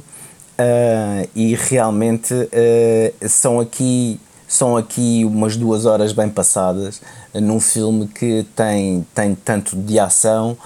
[0.58, 7.00] uh, e realmente uh, são aqui são aqui umas duas horas bem passadas
[7.34, 10.56] num filme que tem, tem tanto de ação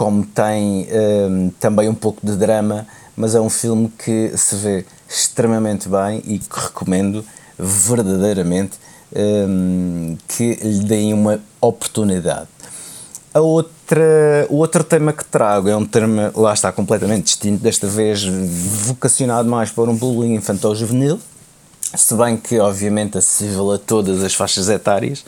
[0.00, 4.86] como tem um, também um pouco de drama, mas é um filme que se vê
[5.06, 7.22] extremamente bem e que recomendo
[7.58, 8.78] verdadeiramente
[9.14, 12.48] um, que lhe deem uma oportunidade.
[13.34, 17.86] a outra, o outro tema que trago é um tema, lá está, completamente distinto, desta
[17.86, 21.20] vez vocacionado mais para um bullying infantil juvenil,
[21.94, 25.24] se bem que obviamente acessível a todas as faixas etárias.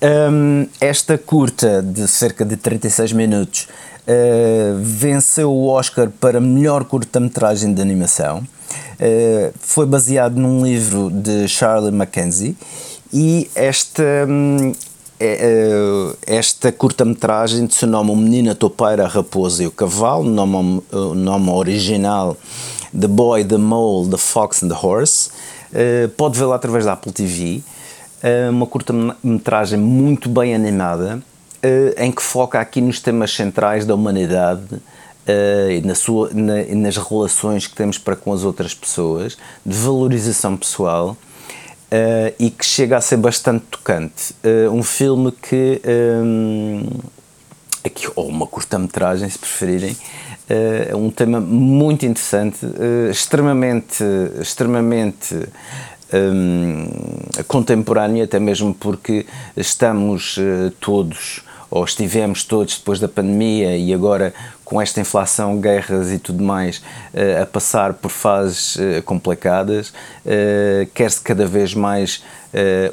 [0.00, 3.68] Um, esta curta de cerca de 36 minutos
[4.06, 8.46] uh, venceu o Oscar para melhor curta-metragem de animação.
[9.00, 12.56] Uh, foi baseado num livro de Charlie Mackenzie
[13.12, 14.72] e esta, um,
[15.18, 20.24] é, é, esta curta-metragem se nome O Menino, a Topeira, a Raposa e o Cavalo,
[20.28, 22.36] nome, o nome original
[22.98, 25.30] The Boy, The Mole, The Fox and the Horse.
[25.72, 27.62] Uh, pode vê-la através da Apple TV.
[28.22, 31.16] Uh, uma curta-metragem muito bem animada,
[31.62, 34.66] uh, em que foca aqui nos temas centrais da humanidade
[35.70, 40.56] e na sua, na, nas relações que temos para com as outras pessoas, de valorização
[40.56, 41.18] pessoal
[42.38, 44.34] e que chega a ser bastante tocante.
[44.72, 45.82] Um filme que.
[45.86, 46.82] Um,
[47.84, 49.94] aqui, ou uma curta-metragem, se preferirem,
[50.48, 52.58] é um tema muito interessante,
[53.10, 54.02] extremamente,
[54.40, 55.34] extremamente
[56.12, 56.88] um,
[57.46, 59.26] contemporâneo, até mesmo porque
[59.56, 60.38] estamos
[60.80, 64.32] todos ou estivemos todos depois da pandemia e agora
[64.68, 66.76] com esta inflação, guerras e tudo mais,
[67.14, 72.22] uh, a passar por fases uh, complicadas, uh, quer-se cada vez mais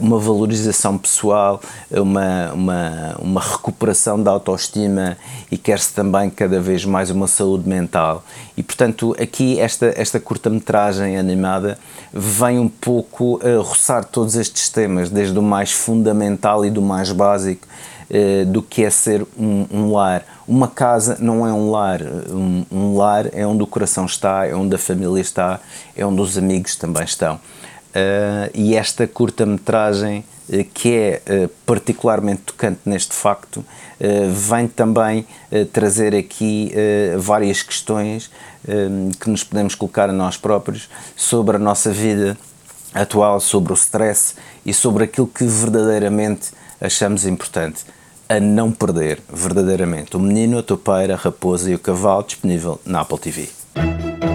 [0.01, 5.17] uma valorização pessoal, uma, uma, uma recuperação da autoestima
[5.49, 8.25] e quer-se também cada vez mais uma saúde mental.
[8.57, 11.79] E portanto, aqui esta, esta curta-metragem animada
[12.11, 17.65] vem um pouco roçar todos estes temas, desde o mais fundamental e do mais básico
[18.07, 20.23] eh, do que é ser um, um, lar.
[20.47, 24.53] Uma casa não é um lar, um, um, lar é onde o coração está, é
[24.53, 25.59] onde a família está,
[25.95, 27.35] é onde os amigos também estão.
[27.35, 33.65] Uh, e esta curta-metragem, uh, que é particularmente tocante neste facto,
[34.29, 35.25] vem também
[35.71, 36.73] trazer aqui
[37.17, 38.29] várias questões
[39.21, 42.37] que nos podemos colocar a nós próprios sobre a nossa vida
[42.93, 44.35] atual, sobre o stress
[44.65, 46.51] e sobre aquilo que verdadeiramente
[46.81, 47.85] achamos importante
[48.27, 50.17] a não perder verdadeiramente.
[50.17, 53.49] O Menino, a Topeira, a Raposa e o Cavalo disponível na Apple TV.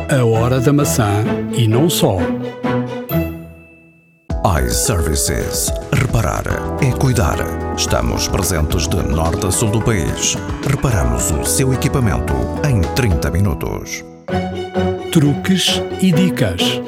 [0.09, 1.25] A Hora da Maçã
[1.57, 2.19] e não só.
[4.65, 5.73] iServices.
[5.93, 6.45] Reparar
[6.83, 7.39] é cuidar.
[7.77, 10.37] Estamos presentes de norte a sul do país.
[10.69, 12.35] Reparamos o seu equipamento
[12.69, 14.05] em 30 minutos.
[15.13, 16.81] Truques e dicas.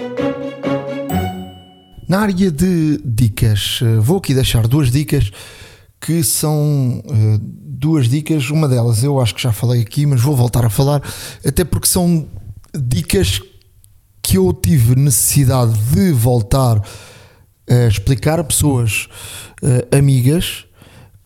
[2.09, 5.31] Na área de dicas, vou aqui deixar duas dicas
[6.03, 8.51] que são uh, duas dicas.
[8.51, 11.01] Uma delas eu acho que já falei aqui, mas vou voltar a falar,
[11.47, 12.27] até porque são
[12.75, 13.41] dicas
[14.21, 16.83] que eu tive necessidade de voltar
[17.71, 19.09] a explicar a pessoas
[19.63, 20.65] uh, amigas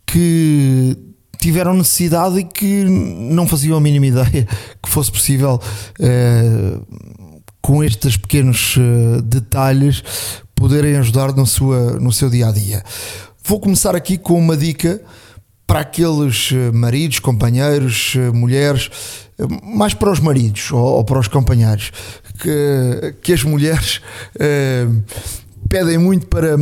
[0.07, 0.97] que
[1.39, 4.47] tiveram necessidade e que não faziam a mínima ideia
[4.83, 5.61] que fosse possível
[6.01, 6.87] uh,
[7.63, 8.77] com estes pequenos
[9.25, 10.03] detalhes
[10.55, 12.85] poderem ajudar no, sua, no seu dia a dia.
[13.49, 15.01] Vou começar aqui com uma dica
[15.69, 18.91] para aqueles eh, maridos, companheiros, eh, mulheres,
[19.39, 21.93] eh, mais para os maridos ou, ou para os companheiros,
[22.41, 24.01] que, que as mulheres
[24.41, 24.89] eh,
[25.69, 26.57] pedem muito para,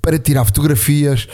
[0.00, 1.26] para tirar fotografias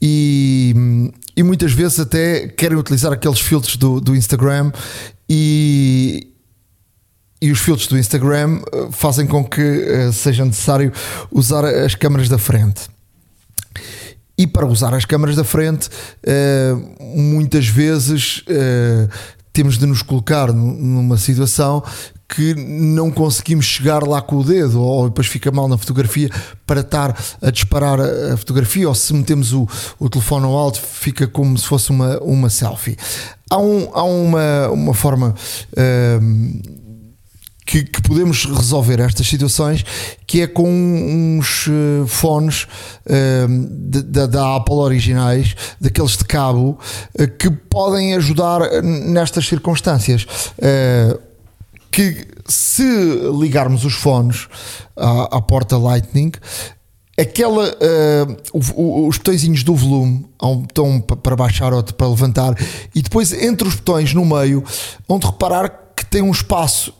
[0.00, 4.70] e, e muitas vezes até querem utilizar aqueles filtros do, do Instagram
[5.28, 6.28] e,
[7.42, 10.92] e os filtros do Instagram fazem com que seja necessário
[11.32, 12.92] usar as câmaras da frente.
[14.36, 15.88] E para usar as câmaras da frente,
[16.22, 19.08] eh, muitas vezes eh,
[19.52, 21.82] temos de nos colocar numa situação
[22.34, 26.30] que não conseguimos chegar lá com o dedo, ou depois fica mal na fotografia
[26.66, 29.68] para estar a disparar a fotografia, ou se metemos o,
[29.98, 32.96] o telefone ao alto, fica como se fosse uma, uma selfie.
[33.50, 35.34] Há, um, há uma, uma forma.
[35.72, 36.81] Uh,
[37.64, 39.84] que, que, podemos resolver estas situações,
[40.26, 42.64] que é com uns uh, fones
[43.06, 43.48] uh,
[44.26, 46.78] da Apple originais, daqueles de cabo,
[47.18, 50.26] uh, que podem ajudar nestas circunstâncias.
[51.90, 52.82] que se
[53.38, 54.48] ligarmos os fones
[54.96, 56.32] à, à porta Lightning,
[57.18, 62.54] aquela uh, os botõezinhos do volume há um botão para baixar outro para levantar
[62.94, 64.64] e depois entre os botões no meio
[65.08, 66.94] onde reparar que tem um espaço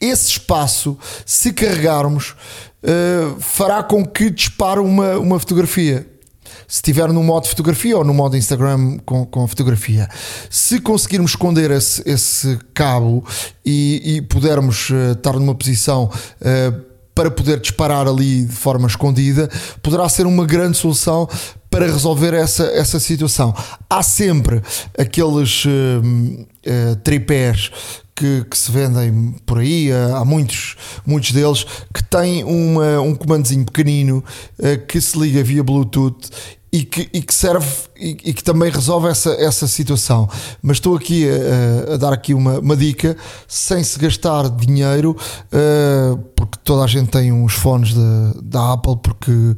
[0.00, 0.96] esse espaço,
[1.26, 2.34] se carregarmos,
[2.82, 6.06] uh, fará com que dispare uma, uma fotografia.
[6.66, 10.08] Se estiver no modo fotografia ou no modo Instagram com, com fotografia.
[10.48, 13.24] Se conseguirmos esconder esse, esse cabo
[13.64, 19.50] e, e pudermos uh, estar numa posição uh, para poder disparar ali de forma escondida,
[19.82, 21.28] poderá ser uma grande solução
[21.68, 23.54] para resolver essa, essa situação.
[23.88, 24.62] Há sempre
[24.98, 27.70] aqueles uh, uh, tripés
[28.20, 31.64] que, que, se vendem por aí, há muitos, muitos deles
[31.94, 34.22] que têm uma, um comandozinho pequenino
[34.58, 36.28] uh, que se liga via Bluetooth
[36.70, 37.66] e que, e que serve
[37.96, 40.28] e, e, que também resolve essa, essa situação.
[40.62, 43.16] Mas estou aqui a, a dar aqui uma, uma, dica
[43.48, 47.94] sem se gastar dinheiro, uh, porque toda a gente tem uns fones
[48.42, 49.56] da Apple, porque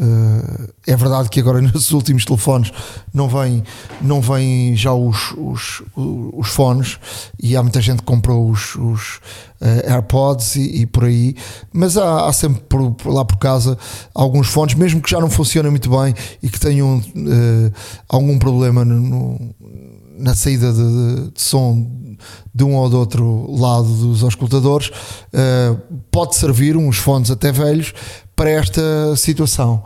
[0.00, 2.70] Uh, é verdade que agora nos últimos telefones
[3.12, 3.64] não vem,
[4.00, 7.00] não vem já os, os, os fones
[7.42, 9.16] e há muita gente que comprou os, os
[9.60, 11.34] uh, AirPods e, e, por aí,
[11.72, 13.76] mas há, há sempre por, por, lá por casa
[14.14, 17.72] alguns fones, mesmo que já não funcionem muito bem e que tenham uh,
[18.08, 19.52] algum problema no,
[20.16, 21.90] na saída de, de, som
[22.54, 24.90] de um ou do outro lado dos auscultadores,
[26.10, 27.94] pode servir uns fones até velhos
[28.38, 28.80] para esta
[29.16, 29.82] situação.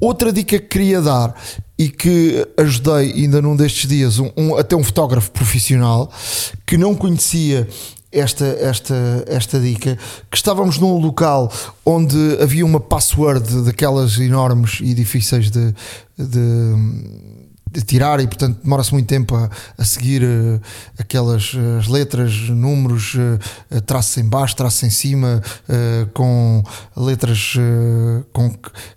[0.00, 1.34] Outra dica que queria dar
[1.78, 6.10] e que ajudei ainda num destes dias, um, um, até um fotógrafo profissional
[6.66, 7.68] que não conhecia
[8.10, 8.94] esta, esta,
[9.26, 9.98] esta dica,
[10.30, 11.52] que estávamos num local
[11.84, 15.74] onde havia uma password daquelas enormes e difíceis de,
[16.18, 16.74] de
[17.70, 19.48] de tirar e portanto demora-se muito tempo a,
[19.78, 20.60] a seguir uh,
[20.98, 25.42] aquelas as letras, números, uh, traços em baixo, traços em cima,
[26.12, 26.62] com
[26.96, 27.54] letras
[28.32, 28.52] com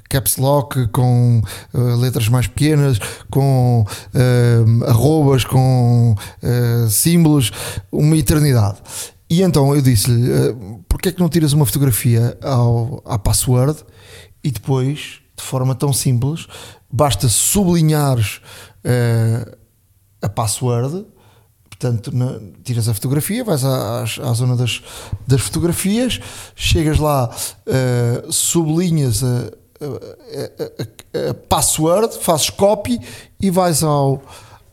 [0.09, 1.41] caps lock, com
[1.73, 2.99] letras mais pequenas,
[3.29, 3.85] com
[4.87, 6.15] arrobas, com
[6.89, 7.51] símbolos,
[7.91, 8.77] uma eternidade.
[9.33, 13.83] E então eu disse-lhe: uh, porquê é que não tiras uma fotografia ao, à password
[14.43, 16.45] e depois, de forma tão simples,
[16.93, 18.39] basta sublinhares
[18.85, 19.57] uh,
[20.21, 21.07] a password,
[21.67, 24.83] portanto, na, tiras a fotografia, vais à, à, zona das,
[25.25, 26.19] das fotografias,
[26.55, 29.27] chegas lá, uh, sublinhas a,
[31.17, 32.99] a, a, password, fazes copy
[33.41, 34.21] e vais ao,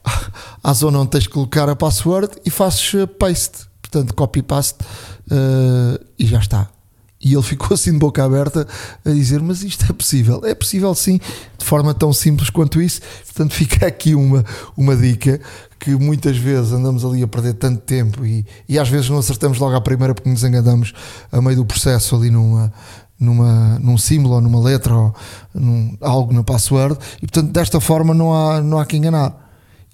[0.62, 4.84] à zona onde tens de colocar a password e fazes eh, paste, portanto, copy-paste
[5.32, 6.79] uh, e já está.
[7.22, 8.66] E ele ficou assim de boca aberta
[9.04, 10.40] a dizer: Mas isto é possível?
[10.44, 11.20] É possível sim,
[11.58, 13.00] de forma tão simples quanto isso.
[13.26, 14.44] Portanto, fica aqui uma,
[14.76, 15.38] uma dica
[15.78, 19.58] que muitas vezes andamos ali a perder tanto tempo e, e às vezes não acertamos
[19.58, 20.92] logo à primeira porque nos enganamos
[21.30, 22.72] a meio do processo ali numa,
[23.18, 25.14] numa, num símbolo ou numa letra ou
[25.54, 26.98] num, algo na password.
[27.18, 29.49] E portanto, desta forma não há, não há que enganar.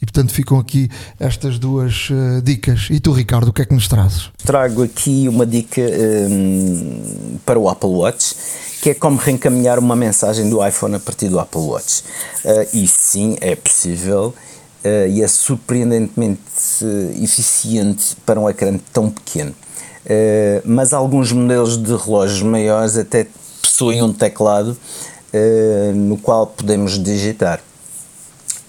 [0.07, 0.89] Portanto ficam aqui
[1.19, 2.87] estas duas uh, dicas.
[2.91, 4.31] E tu, Ricardo, o que é que nos trazes?
[4.45, 8.35] Trago aqui uma dica um, para o Apple Watch,
[8.81, 12.05] que é como reencaminhar uma mensagem do iPhone a partir do Apple Watch.
[12.45, 14.33] Uh, e sim, é possível
[14.85, 16.41] uh, e é surpreendentemente
[17.21, 19.55] eficiente para um ecrã tão pequeno.
[20.65, 23.27] mas alguns modelos de relógios maiores até
[23.61, 24.77] possuem um teclado
[25.95, 27.61] no qual podemos digitar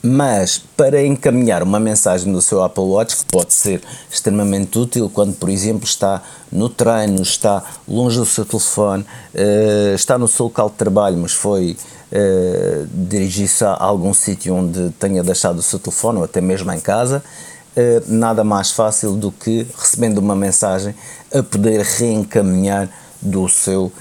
[0.08, 5.34] mas para encaminhar uma mensagem do seu Apple Watch, que pode ser extremamente útil quando,
[5.34, 10.70] por exemplo, está no treino, está longe do seu telefone, uh, está no seu local
[10.70, 11.76] de trabalho, mas foi
[12.12, 16.80] uh, dirigir-se a algum sítio onde tenha deixado o seu telefone ou até mesmo em
[16.80, 17.22] casa,
[17.76, 20.96] uh, nada mais fácil do que recebendo uma mensagem
[21.34, 22.90] a poder reencaminhar
[23.22, 23.92] do seu,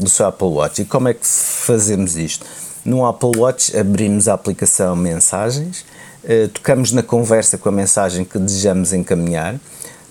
[0.00, 0.80] do seu Apple Watch.
[0.80, 2.46] E como é que fazemos isto?
[2.88, 5.84] No Apple Watch abrimos a aplicação Mensagens,
[6.24, 9.56] uh, tocamos na conversa com a mensagem que desejamos encaminhar,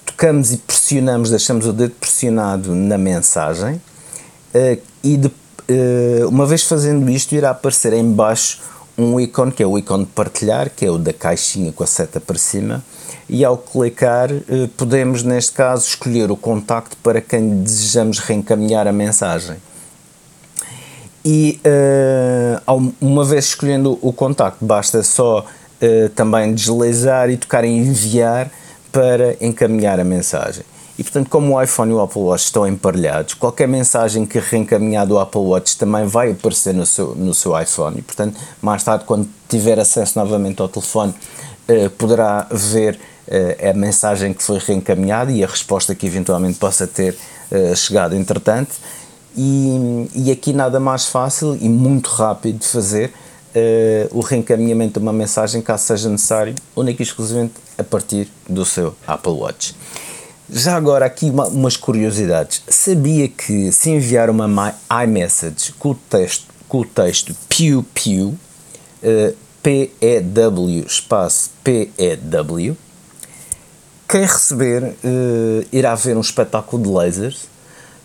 [0.06, 3.82] tocamos e pressionamos, deixamos o dedo pressionado na mensagem
[4.54, 8.62] uh, e de, uh, uma vez fazendo isto irá aparecer em baixo
[8.96, 11.88] um ícone que é o ícone de partilhar, que é o da caixinha com a
[11.88, 12.84] seta para cima,
[13.28, 14.30] e ao clicar
[14.76, 19.58] podemos, neste caso, escolher o contacto para quem desejamos reencaminhar a mensagem
[21.30, 27.80] e uh, uma vez escolhendo o contacto, basta só uh, também deslizar e tocar em
[27.80, 28.50] enviar
[28.94, 30.64] para encaminhar a mensagem.
[30.98, 35.06] E portanto, como o iPhone e o Apple Watch estão emparelhados, qualquer mensagem que reencaminhar
[35.06, 38.00] do Apple Watch também vai aparecer no seu, no seu iPhone.
[38.00, 41.14] E portanto, mais tarde, quando tiver acesso novamente ao telefone,
[41.68, 42.98] uh, poderá ver
[43.70, 47.14] a mensagem que foi reencaminhada e a resposta que eventualmente possa ter
[47.76, 48.78] chegado entretanto
[49.38, 53.14] e, e aqui nada mais fácil e muito rápido de fazer
[53.56, 58.66] uh, o reencaminhamento de uma mensagem, caso seja necessário, única e exclusivamente a partir do
[58.66, 59.76] seu Apple Watch.
[60.50, 62.64] Já agora aqui uma, umas curiosidades.
[62.68, 64.74] Sabia que se enviar uma
[65.04, 72.78] iMessage com o texto, com o texto Pew Pew, uh, P-E-W espaço P-E-W,
[74.08, 77.50] quem receber uh, irá ver um espetáculo de lasers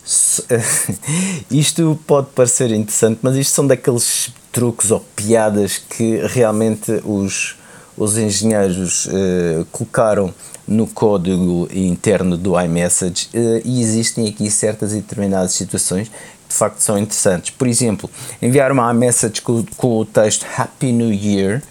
[1.50, 7.56] isto pode parecer interessante, mas isto são daqueles truques ou piadas que realmente os,
[7.96, 10.34] os engenheiros uh, colocaram
[10.66, 16.54] no código interno do iMessage uh, e existem aqui certas e determinadas situações que de
[16.54, 17.50] facto são interessantes.
[17.50, 21.62] Por exemplo, enviar uma iMessage com, com o texto Happy New Year,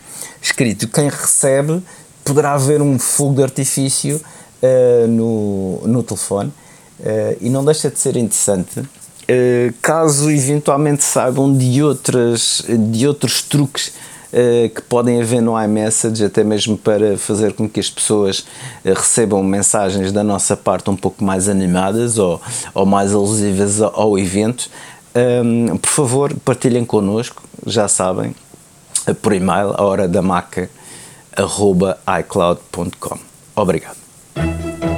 [0.42, 1.84] escrito quem recebe
[2.24, 4.22] poderá haver um fogo de artifício
[4.64, 6.54] uh, no, no telefone
[7.40, 8.82] e não deixa de ser interessante
[9.34, 13.94] eh, caso eventualmente saibam de, outras, de outros truques
[14.34, 18.94] uh, que podem haver no iMessage, até mesmo para fazer com que as pessoas uh,
[18.94, 22.42] recebam mensagens da nossa parte um pouco mais animadas ou,
[22.74, 24.70] ou mais alusivas ao, ao evento,
[25.16, 28.36] um, ehm, por favor partilhem connosco, já sabem,
[29.22, 30.70] por e-mail, a hora da maca,
[32.20, 33.18] icloud.com.
[33.56, 34.02] Obrigado.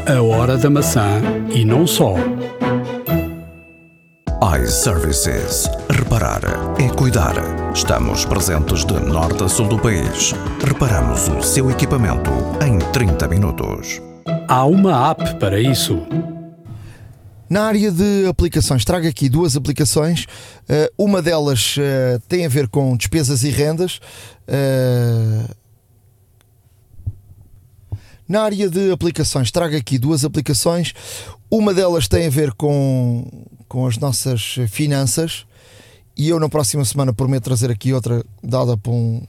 [0.05, 2.15] A hora da maçã e não só
[4.61, 5.69] iServices.
[5.89, 6.41] Reparar
[6.77, 7.35] é cuidar.
[7.73, 10.33] Estamos presentes de norte a sul do país.
[10.61, 12.29] Reparamos o seu equipamento
[12.65, 14.01] em 30 minutos.
[14.49, 16.05] Há uma app para isso.
[17.49, 20.25] Na área de aplicações, trago aqui duas aplicações.
[20.69, 24.01] Uh, uma delas uh, tem a ver com despesas e rendas.
[28.27, 30.93] Na área de aplicações, trago aqui duas aplicações.
[31.51, 33.27] Uma delas tem a ver com,
[33.67, 35.45] com as nossas finanças
[36.15, 39.25] e eu na próxima semana prometo trazer aqui outra dada para um,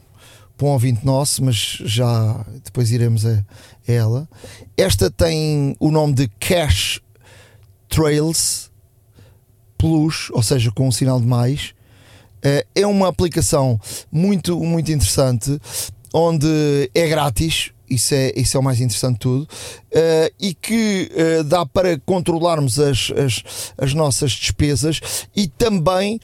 [0.57, 3.45] para um ouvinte nosso, mas já depois iremos a,
[3.89, 4.29] a ela.
[4.77, 7.01] Esta tem o nome de Cash
[7.89, 8.71] Trails
[9.77, 11.75] Plus, ou seja, com um sinal de mais.
[12.43, 13.81] Eh, é uma aplicação
[14.11, 15.59] muito, muito interessante
[16.13, 21.11] onde é grátis isso é, isso é o mais interessante de tudo, uh, e que
[21.13, 23.43] uh, dá para controlarmos as, as,
[23.79, 25.01] as nossas despesas
[25.35, 26.21] e também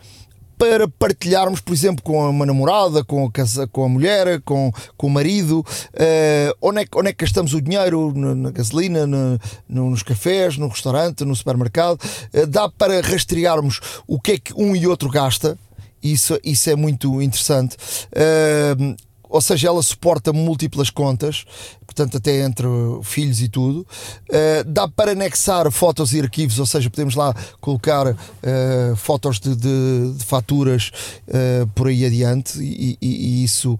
[0.60, 5.06] para partilharmos, por exemplo, com uma namorada, com a, casa, com a mulher, com, com
[5.06, 9.38] o marido, uh, onde, é, onde é que gastamos o dinheiro, na, na gasolina, no,
[9.66, 11.98] nos cafés, no restaurante, no supermercado.
[12.34, 15.58] Uh, dá para rastrearmos o que é que um e outro gasta.
[16.02, 17.78] Isso, isso é muito interessante.
[18.12, 18.94] Uh,
[19.30, 21.44] ou seja, ela suporta múltiplas contas,
[21.86, 22.66] portanto, até entre
[23.02, 23.86] filhos e tudo.
[24.28, 29.54] Uh, dá para anexar fotos e arquivos, ou seja, podemos lá colocar uh, fotos de,
[29.54, 30.90] de, de faturas
[31.28, 33.08] uh, por aí adiante, e, e,
[33.40, 33.78] e isso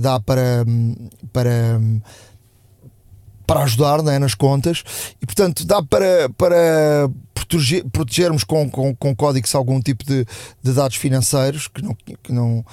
[0.00, 0.64] dá para.
[1.32, 1.80] para
[3.46, 4.82] para ajudar né, nas contas
[5.20, 10.26] e portanto dá para, para proteger, protegermos com, com, com códigos algum tipo de,
[10.62, 12.64] de dados financeiros que não, que não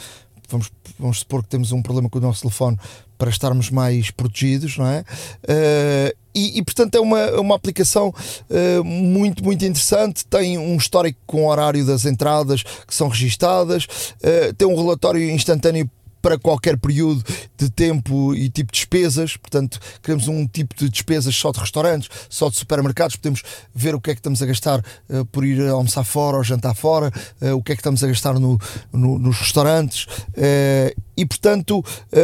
[0.51, 2.77] vamos, vamos supor que temos um problema com o nosso telefone
[3.17, 5.01] para estarmos mais protegidos, não é?
[5.43, 10.25] Uh, e, e, portanto é uma, é uma aplicação uh, muito, muito interessante.
[10.25, 15.21] Tem um histórico com o horário das entradas que são registadas, uh, tem um relatório
[15.29, 15.89] instantâneo
[16.21, 17.23] para qualquer período
[17.57, 19.37] de tempo e tipo de despesas.
[19.37, 23.15] Portanto, queremos um tipo de despesas só de restaurantes, só de supermercados.
[23.15, 23.41] Podemos
[23.73, 26.75] ver o que é que estamos a gastar uh, por ir almoçar fora ou jantar
[26.75, 27.11] fora,
[27.41, 28.59] uh, o que é que estamos a gastar no,
[28.91, 30.05] no, nos restaurantes.
[30.05, 31.83] Uh, e, portanto,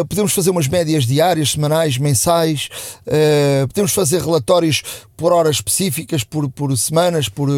[0.10, 2.68] podemos fazer umas médias diárias, semanais, mensais.
[3.68, 4.82] podemos fazer relatórios
[5.16, 7.50] por horas específicas, por, por semanas, por.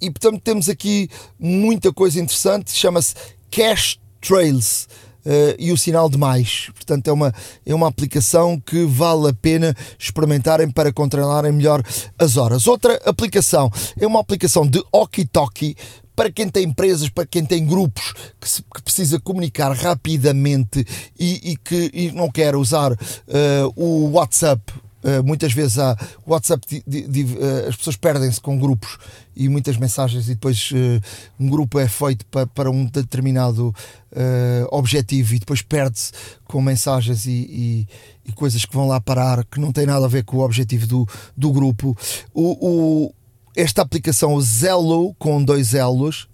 [0.00, 2.70] e, portanto, temos aqui muita coisa interessante.
[2.70, 3.14] Chama-se
[3.50, 4.88] Cash Trails.
[5.26, 6.68] Uh, e o sinal de mais.
[6.74, 11.82] Portanto, é uma, é uma aplicação que vale a pena experimentarem para controlarem melhor
[12.18, 12.66] as horas.
[12.66, 14.82] Outra aplicação é uma aplicação de
[15.32, 15.74] Toki.
[16.14, 20.86] Para quem tem empresas, para quem tem grupos que, se, que precisa comunicar rapidamente
[21.18, 22.96] e, e que e não quer usar uh,
[23.74, 24.62] o WhatsApp
[25.04, 25.94] Uh, muitas vezes há
[26.26, 28.96] WhatsApp, uh, as pessoas perdem-se com grupos
[29.36, 31.00] e muitas mensagens, e depois uh,
[31.38, 33.74] um grupo é feito para, para um determinado
[34.70, 36.12] objetivo e depois perde-se
[36.44, 37.88] com mensagens e, e,
[38.24, 40.86] e, coisas que vão lá parar que não tem nada a ver com o objetivo
[40.86, 41.98] do, do grupo.
[42.32, 43.14] O, o
[43.56, 46.28] esta aplicação Zello, com dois L's,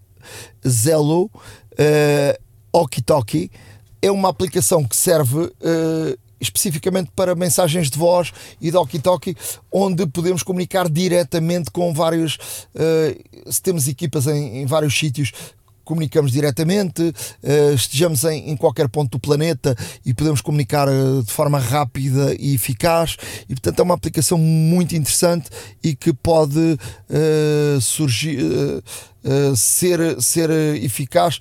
[0.66, 2.42] Zello, uh,
[2.72, 3.50] Okitoki,
[4.02, 5.52] é uma aplicação que serve
[6.40, 9.36] especificamente para mensagens de voz e walkie-talkie,
[9.70, 12.36] onde podemos comunicar diretamente com vários.
[12.74, 15.32] Uh, se temos equipas em, em vários sítios,
[15.90, 19.76] comunicamos diretamente, uh, estejamos em, em, qualquer ponto do planeta
[20.06, 23.16] e podemos comunicar uh, de forma rápida e eficaz.
[23.48, 25.50] E portanto é uma aplicação muito interessante
[25.82, 28.40] e que pode uh, surgir,
[29.56, 30.50] ser, ser
[30.82, 31.38] eficaz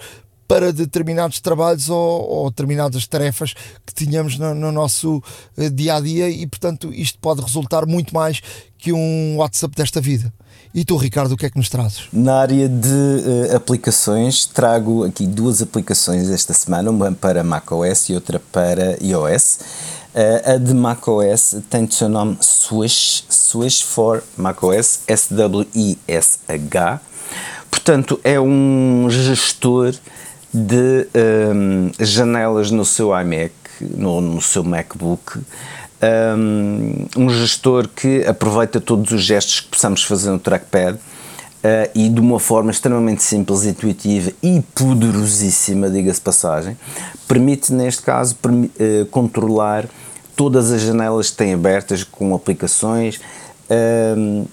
[0.50, 3.54] para determinados trabalhos ou, ou determinadas tarefas
[3.86, 5.22] que tínhamos no, no nosso
[5.56, 8.42] uh, dia a dia e, portanto, isto pode resultar muito mais
[8.76, 10.34] que um WhatsApp desta vida.
[10.74, 12.08] E tu, Ricardo, o que é que nos trazes?
[12.12, 18.16] Na área de uh, aplicações, trago aqui duas aplicações esta semana, uma para macOS e
[18.16, 19.60] outra para iOS.
[20.16, 27.02] Uh, a de macOS tem o seu nome Swish, Swish for macOS, S-W-I-S-H.
[27.70, 29.94] Portanto, é um gestor
[30.54, 31.08] de
[31.54, 35.40] um, janelas no seu iMac, no, no seu MacBook,
[36.38, 41.00] um, um gestor que aproveita todos os gestos que possamos fazer no trackpad uh,
[41.94, 46.78] e de uma forma extremamente simples, intuitiva e poderosíssima, diga-se passagem,
[47.28, 49.86] permite neste caso uh, controlar
[50.36, 53.20] todas as janelas que têm abertas com aplicações
[53.70, 54.48] uh,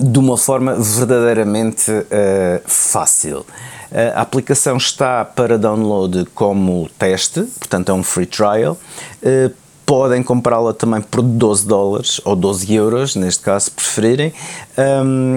[0.00, 3.46] de uma forma verdadeiramente uh, fácil.
[3.94, 8.78] A aplicação está para download como teste, portanto é um free trial.
[9.22, 9.52] Uh,
[9.84, 14.32] podem comprá-la também por 12 dólares ou 12 euros, neste caso, se preferirem,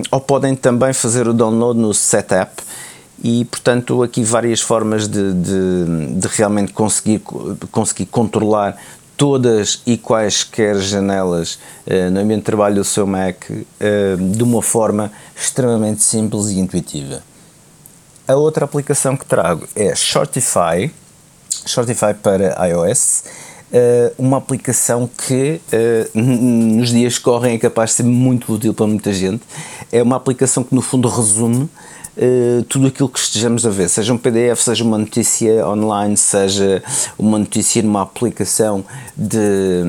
[0.09, 2.63] ou podem também fazer o download no Setup
[3.23, 7.19] e, portanto, aqui várias formas de, de, de realmente conseguir,
[7.71, 8.77] conseguir controlar
[9.17, 13.65] todas e quaisquer janelas uh, no ambiente de trabalho do seu Mac uh,
[14.17, 17.23] de uma forma extremamente simples e intuitiva.
[18.27, 20.91] A outra aplicação que trago é Shortify,
[21.67, 23.23] Shortify para iOS
[23.71, 28.73] uh, uma aplicação que uh, nos dias que correm é capaz de ser muito útil
[28.73, 29.43] para muita gente.
[29.91, 31.69] É uma aplicação que no fundo resume
[32.17, 36.81] Uh, tudo aquilo que estejamos a ver, seja um PDF, seja uma notícia online, seja
[37.19, 38.85] uma notícia numa aplicação
[39.17, 39.83] de,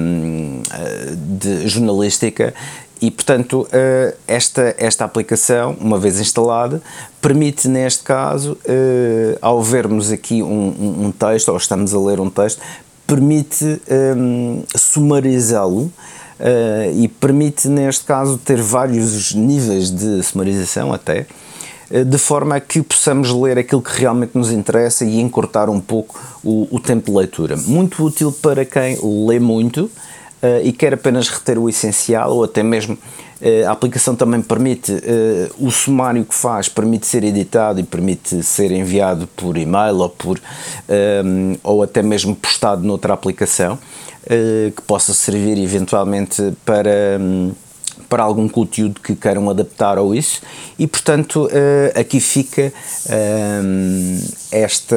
[1.39, 2.53] de jornalística.
[3.01, 6.81] E, portanto, uh, esta, esta aplicação, uma vez instalada,
[7.21, 12.31] permite, neste caso, uh, ao vermos aqui um, um, texto, ou estamos a ler um
[12.31, 12.61] texto,
[13.07, 13.81] permite
[14.17, 15.93] um, sumarizá-lo uh,
[16.95, 21.27] e permite, neste caso, ter vários níveis de sumarização até,
[22.05, 26.21] de forma a que possamos ler aquilo que realmente nos interessa e encurtar um pouco
[26.43, 27.57] o, o tempo de leitura.
[27.57, 29.89] Muito útil para quem lê muito
[30.63, 32.99] e quer apenas reter o essencial ou até mesmo
[33.67, 34.93] a aplicação também permite,
[35.59, 40.41] o sumário que faz permite ser editado e permite ser enviado por e-mail ou, por,
[41.63, 43.79] ou até mesmo postado noutra aplicação
[44.75, 47.19] que possa servir eventualmente para
[48.09, 50.41] para algum conteúdo que queiram adaptar ou isso
[50.79, 51.49] e portanto
[51.95, 52.73] aqui fica
[54.51, 54.97] esta,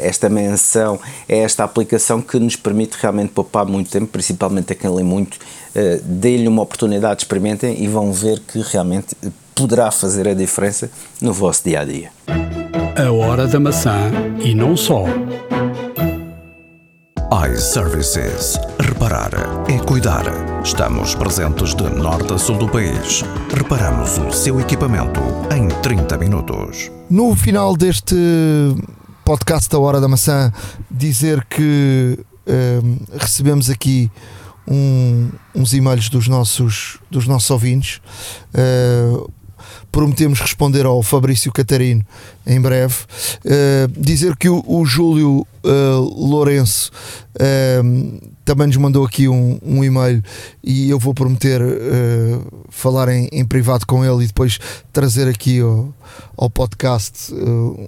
[0.00, 5.02] esta menção, esta aplicação que nos permite realmente poupar muito tempo, principalmente a quem lê
[5.02, 9.16] muito uh, dê-lhe uma oportunidade, experimentem e vão ver que realmente
[9.54, 12.10] poderá fazer a diferença no vosso dia a dia.
[12.96, 14.10] A hora da maçã
[14.42, 15.04] e não só.
[17.32, 18.58] iServices.
[18.80, 19.30] Reparar
[19.68, 20.24] é cuidar.
[20.64, 23.22] Estamos presentes de norte a sul do país.
[23.56, 25.20] Reparamos o seu equipamento
[25.54, 26.90] em 30 minutos.
[27.08, 28.16] No final deste
[29.24, 30.52] podcast da Hora da Maçã,
[30.90, 32.80] dizer que eh,
[33.16, 34.10] recebemos aqui
[34.66, 38.00] um, uns e-mails dos nossos, dos nossos ouvintes.
[38.52, 39.30] Uh,
[39.92, 42.04] prometemos responder ao Fabrício Catarino
[42.46, 42.94] em breve.
[43.44, 46.90] Uh, dizer que o, o Júlio uh, Lourenço
[47.36, 50.22] uh, também nos mandou aqui um, um e-mail
[50.64, 51.60] e eu vou prometer
[52.68, 54.58] falar em, em, privado com ele e depois
[54.92, 55.94] trazer aqui ao,
[56.36, 57.32] ao podcast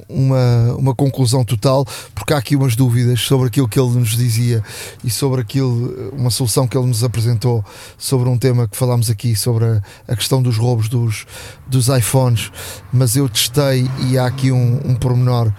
[0.08, 1.84] uma, uma conclusão total,
[2.14, 4.62] porque há aqui umas dúvidas sobre aquilo que ele nos dizia
[5.02, 7.64] e sobre aquilo, uma solução que ele nos apresentou
[7.98, 11.26] sobre um tema que falámos aqui sobre a, a questão dos roubos dos,
[11.66, 12.52] dos iPhones,
[12.92, 15.52] mas eu testei e há aqui um, um pormenor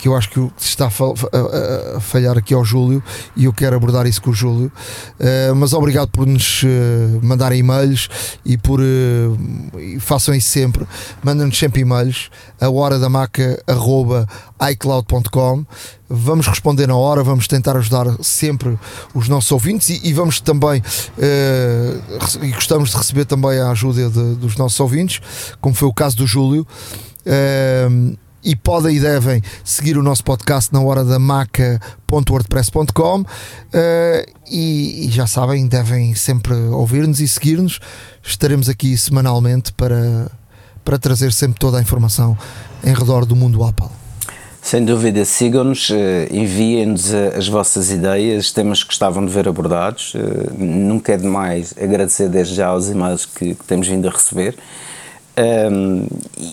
[0.00, 3.02] que eu acho que está a, falhar aqui ao Júlio
[3.36, 4.72] e eu quero abordar isso com o Júlio.
[5.20, 6.66] Uh, mas obrigado por nos uh,
[7.22, 8.08] mandarem e-mails
[8.44, 9.38] e por uh,
[10.00, 10.86] façam isso sempre.
[11.22, 13.62] Mandem-nos sempre e-mails a hora da maca
[14.72, 15.66] icloud.com.
[16.08, 18.78] Vamos responder na hora, vamos tentar ajudar sempre
[19.14, 20.82] os nossos ouvintes e, e vamos também
[22.42, 25.20] e gostamos de receber também a ajuda de, dos nossos ouvintes,
[25.60, 26.66] como foi o caso do Júlio.
[28.42, 33.26] E podem e devem seguir o nosso podcast na hora da maca.wordpress.com uh,
[34.50, 37.78] e, e, já sabem, devem sempre ouvir-nos e seguir-nos.
[38.22, 40.30] Estaremos aqui semanalmente para,
[40.84, 42.38] para trazer sempre toda a informação
[42.82, 43.88] em redor do mundo Apple.
[44.62, 50.12] Sem dúvida, sigam-nos, eh, enviem-nos eh, as vossas ideias, temas que gostavam de ver abordados.
[50.56, 54.54] Nunca é demais agradecer desde já aos e-mails que, que temos vindo a receber.
[55.40, 56.06] Um,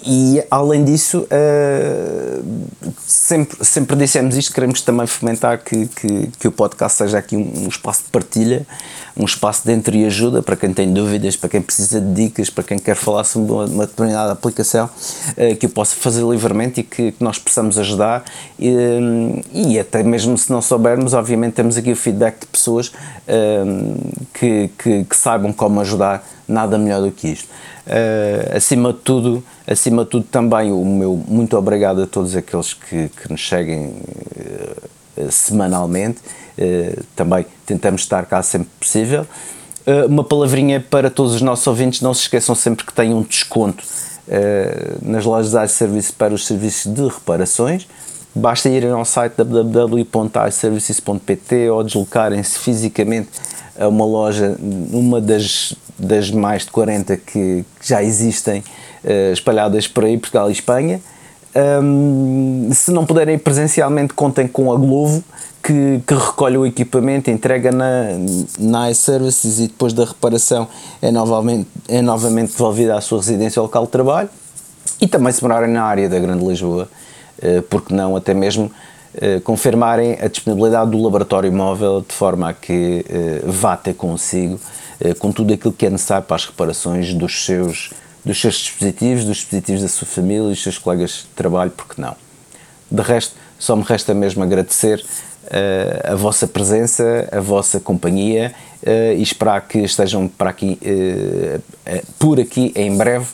[0.06, 6.52] e além disso, uh, sempre, sempre dissemos isto, queremos também fomentar que, que, que o
[6.52, 8.66] podcast seja aqui um, um, espaço de partilha,
[9.18, 12.50] um espaço de entre e ajuda para quem tem dúvidas, para quem precisa de dicas,
[12.50, 16.80] para quem quer falar sobre uma, uma determinada aplicação, uh, que eu possa fazer livremente
[16.80, 18.24] e que, que nós possamos ajudar.
[18.58, 22.92] Um, e, até mesmo se não soubermos, obviamente temos aqui o feedback de pessoas
[24.34, 27.50] que, que, que saibam como ajudar, nada melhor do que isto.
[27.86, 32.74] Uh, acima de tudo, acima de tudo também o meu muito obrigado a todos aqueles
[32.74, 33.94] que, que nos seguem
[35.18, 36.20] uh, semanalmente.
[36.58, 39.28] Uh, também tentamos estar cá sempre possível.
[40.10, 43.84] uma palavrinha para todos os nossos ouvintes, não se esqueçam sempre que têm um desconto
[45.02, 47.88] nas lojas de iService para os serviços de reparações.
[48.36, 53.30] Basta irem ao site www.iservices.pt ou deslocarem-se fisicamente
[53.80, 54.58] a uma loja,
[54.92, 60.50] uma das das mais de 40 que, que já existem uh, espalhadas por aí, Portugal
[60.50, 61.02] e Espanha.
[61.56, 65.24] Um, se não puderem presencialmente, contem com a Glovo,
[65.64, 68.12] que, que recolhe o equipamento, entrega na,
[68.60, 70.68] na iServices e depois da reparação
[71.02, 74.30] é novamente, é novamente devolvida à sua residência ou local de trabalho.
[75.02, 76.88] E também se morarem na área da Grande Lisboa,
[77.40, 78.72] uh, porque não até mesmo
[79.44, 84.60] confirmarem a disponibilidade do laboratório móvel de forma a que uh, vá ter consigo
[85.00, 87.92] eh, com tudo aquilo que é necessário para as reparações dos seus,
[88.26, 92.02] dos seus dispositivos, dos dispositivos da sua família e dos seus colegas de trabalho, porque
[92.02, 92.16] não.
[92.90, 95.04] De resto, só me resta mesmo agradecer
[96.04, 98.54] a vossa presença, a vossa companhia
[99.16, 100.78] e esperar que estejam para aqui,
[102.20, 103.28] por aqui em breve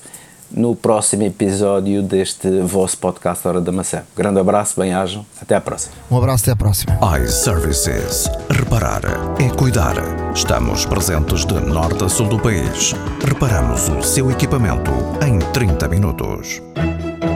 [0.54, 4.04] no próximo episódio deste vosso podcast Hora da Maçã.
[4.16, 5.94] Grande abraço, bem-ajam, até à próxima.
[6.10, 6.98] Um abraço, até à próxima.
[7.22, 8.30] iServices.
[8.50, 9.02] Reparar
[9.40, 9.96] é cuidar.
[10.34, 12.94] Estamos presentes de norte a sul do país.
[13.26, 14.92] Reparamos o seu equipamento
[15.26, 16.62] em 30 minutos.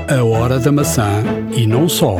[0.09, 1.23] A Hora da Maçã
[1.55, 2.15] e não só.